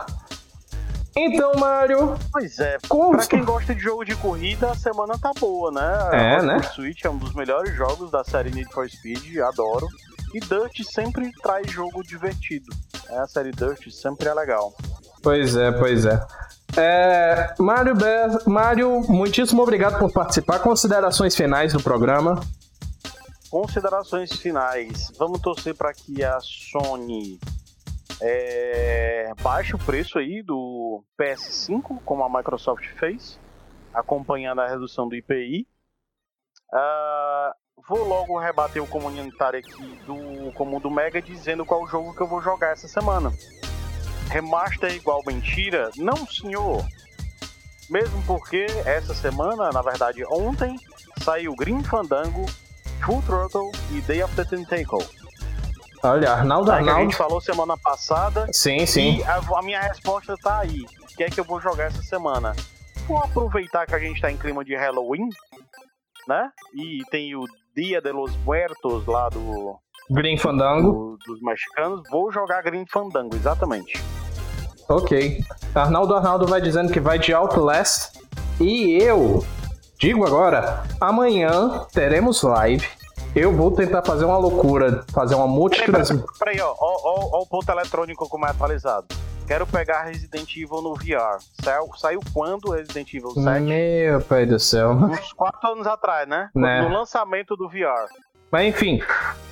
[1.17, 2.15] Então, Mario.
[2.31, 3.17] Pois é, consta...
[3.17, 6.09] pra quem gosta de jogo de corrida, a semana tá boa, né?
[6.13, 6.61] É, né?
[6.73, 9.87] Switch é um dos melhores jogos da série Need for Speed, adoro.
[10.33, 12.67] E Dirt sempre traz jogo divertido.
[13.09, 14.73] É, a série Dirt sempre é legal.
[15.21, 16.25] Pois é, pois é.
[16.77, 18.03] É, Mário, Be
[18.45, 20.59] Mário, muitíssimo obrigado por participar.
[20.59, 22.39] Considerações finais do programa.
[23.49, 25.11] Considerações finais.
[25.17, 27.39] Vamos torcer para que a Sony
[28.21, 33.39] é, baixe o preço aí do PS5, como a Microsoft fez,
[33.91, 35.67] acompanhando a redução do IPI.
[36.71, 37.55] Uh, ah,
[37.87, 42.27] vou logo rebater o comunitário aqui do como do Mega dizendo qual jogo que eu
[42.27, 43.31] vou jogar essa semana.
[44.29, 45.89] Remaster igual mentira?
[45.97, 46.85] Não, senhor.
[47.89, 50.77] Mesmo porque essa semana, na verdade ontem,
[51.23, 52.45] saiu Green Fandango,
[53.05, 55.05] Full Throttle e Day of the Tentacle.
[56.03, 56.99] Olha, Arnaldo, é Arnaldo.
[56.99, 58.47] a gente falou semana passada.
[58.51, 59.17] Sim, sim.
[59.17, 60.81] E a, a, minha resposta tá aí.
[60.81, 62.55] O que é que eu vou jogar essa semana?
[63.07, 65.29] Vou aproveitar que a gente tá em clima de Halloween,
[66.27, 66.51] né?
[66.73, 69.79] E tem o Dia de los Muertos lá do.
[70.09, 70.91] Green Fandango.
[70.91, 72.01] Do, dos mexicanos.
[72.09, 74.01] Vou jogar Green Fandango, exatamente.
[74.89, 75.43] Ok.
[75.75, 78.17] Arnaldo Arnaldo vai dizendo que vai de Outlast.
[78.59, 79.45] E eu
[79.99, 82.87] digo agora, amanhã teremos live
[83.35, 86.25] eu vou tentar fazer uma loucura, fazer uma multitransmissão.
[86.39, 89.05] Peraí, ó, ó, ó, ó, o ponto eletrônico como é atualizado.
[89.47, 91.37] Quero pegar Resident Evil no VR.
[91.63, 93.61] Saiu, saiu quando Resident Evil 7?
[93.61, 94.91] Meu pai do céu.
[94.91, 96.49] Uns 4 anos atrás, né?
[96.53, 96.81] né?
[96.81, 98.09] No lançamento do VR.
[98.51, 99.01] Mas enfim,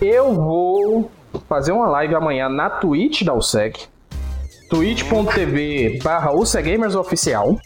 [0.01, 1.11] eu vou
[1.47, 3.87] fazer uma live amanhã na Twitch da USEC.
[4.69, 7.57] twitch.tv barra Oficial.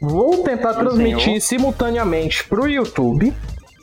[0.00, 3.34] Vou tentar transmitir simultaneamente pro YouTube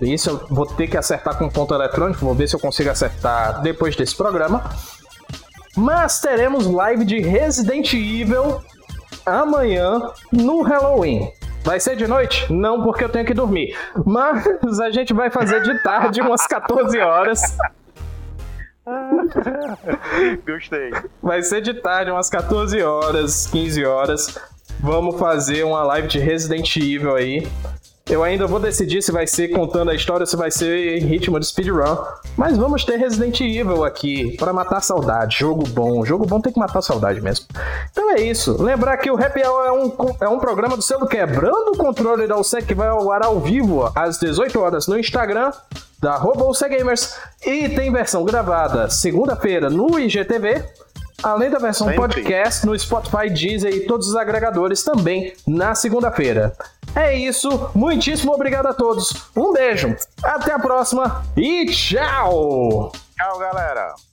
[0.02, 3.62] isso eu vou ter que acertar com ponto eletrônico, vou ver se eu consigo acertar
[3.62, 4.64] depois desse programa.
[5.78, 8.62] Mas teremos live de Resident Evil
[9.26, 11.32] amanhã no Halloween.
[11.64, 12.52] Vai ser de noite?
[12.52, 13.78] Não, porque eu tenho que dormir.
[14.06, 17.58] Mas a gente vai fazer de tarde, umas 14 horas.
[20.46, 20.92] Gostei.
[21.22, 24.40] Vai ser de tarde, umas 14 horas, 15 horas.
[24.80, 27.48] Vamos fazer uma live de Resident Evil aí.
[28.10, 31.06] Eu ainda vou decidir se vai ser contando a história ou se vai ser em
[31.06, 31.98] ritmo de speedrun.
[32.36, 35.38] Mas vamos ter Resident Evil aqui para matar saudade.
[35.40, 36.04] Jogo bom.
[36.04, 37.46] Jogo bom tem que matar saudade mesmo.
[37.92, 38.62] Então é isso.
[38.62, 42.28] Lembrar que o Happy Hour é um, é um programa do selo Quebrando o Controle
[42.28, 45.52] da USEC que vai ao ar ao vivo às 18 horas no Instagram
[46.00, 46.20] da
[46.68, 50.64] Gamers e tem versão gravada segunda-feira no IGTV
[51.24, 52.02] além da versão Sempre.
[52.02, 56.54] podcast no Spotify, Deezer e todos os agregadores também na segunda-feira.
[56.96, 62.92] É isso, muitíssimo obrigado a todos, um beijo, até a próxima e tchau!
[63.16, 64.11] Tchau, galera!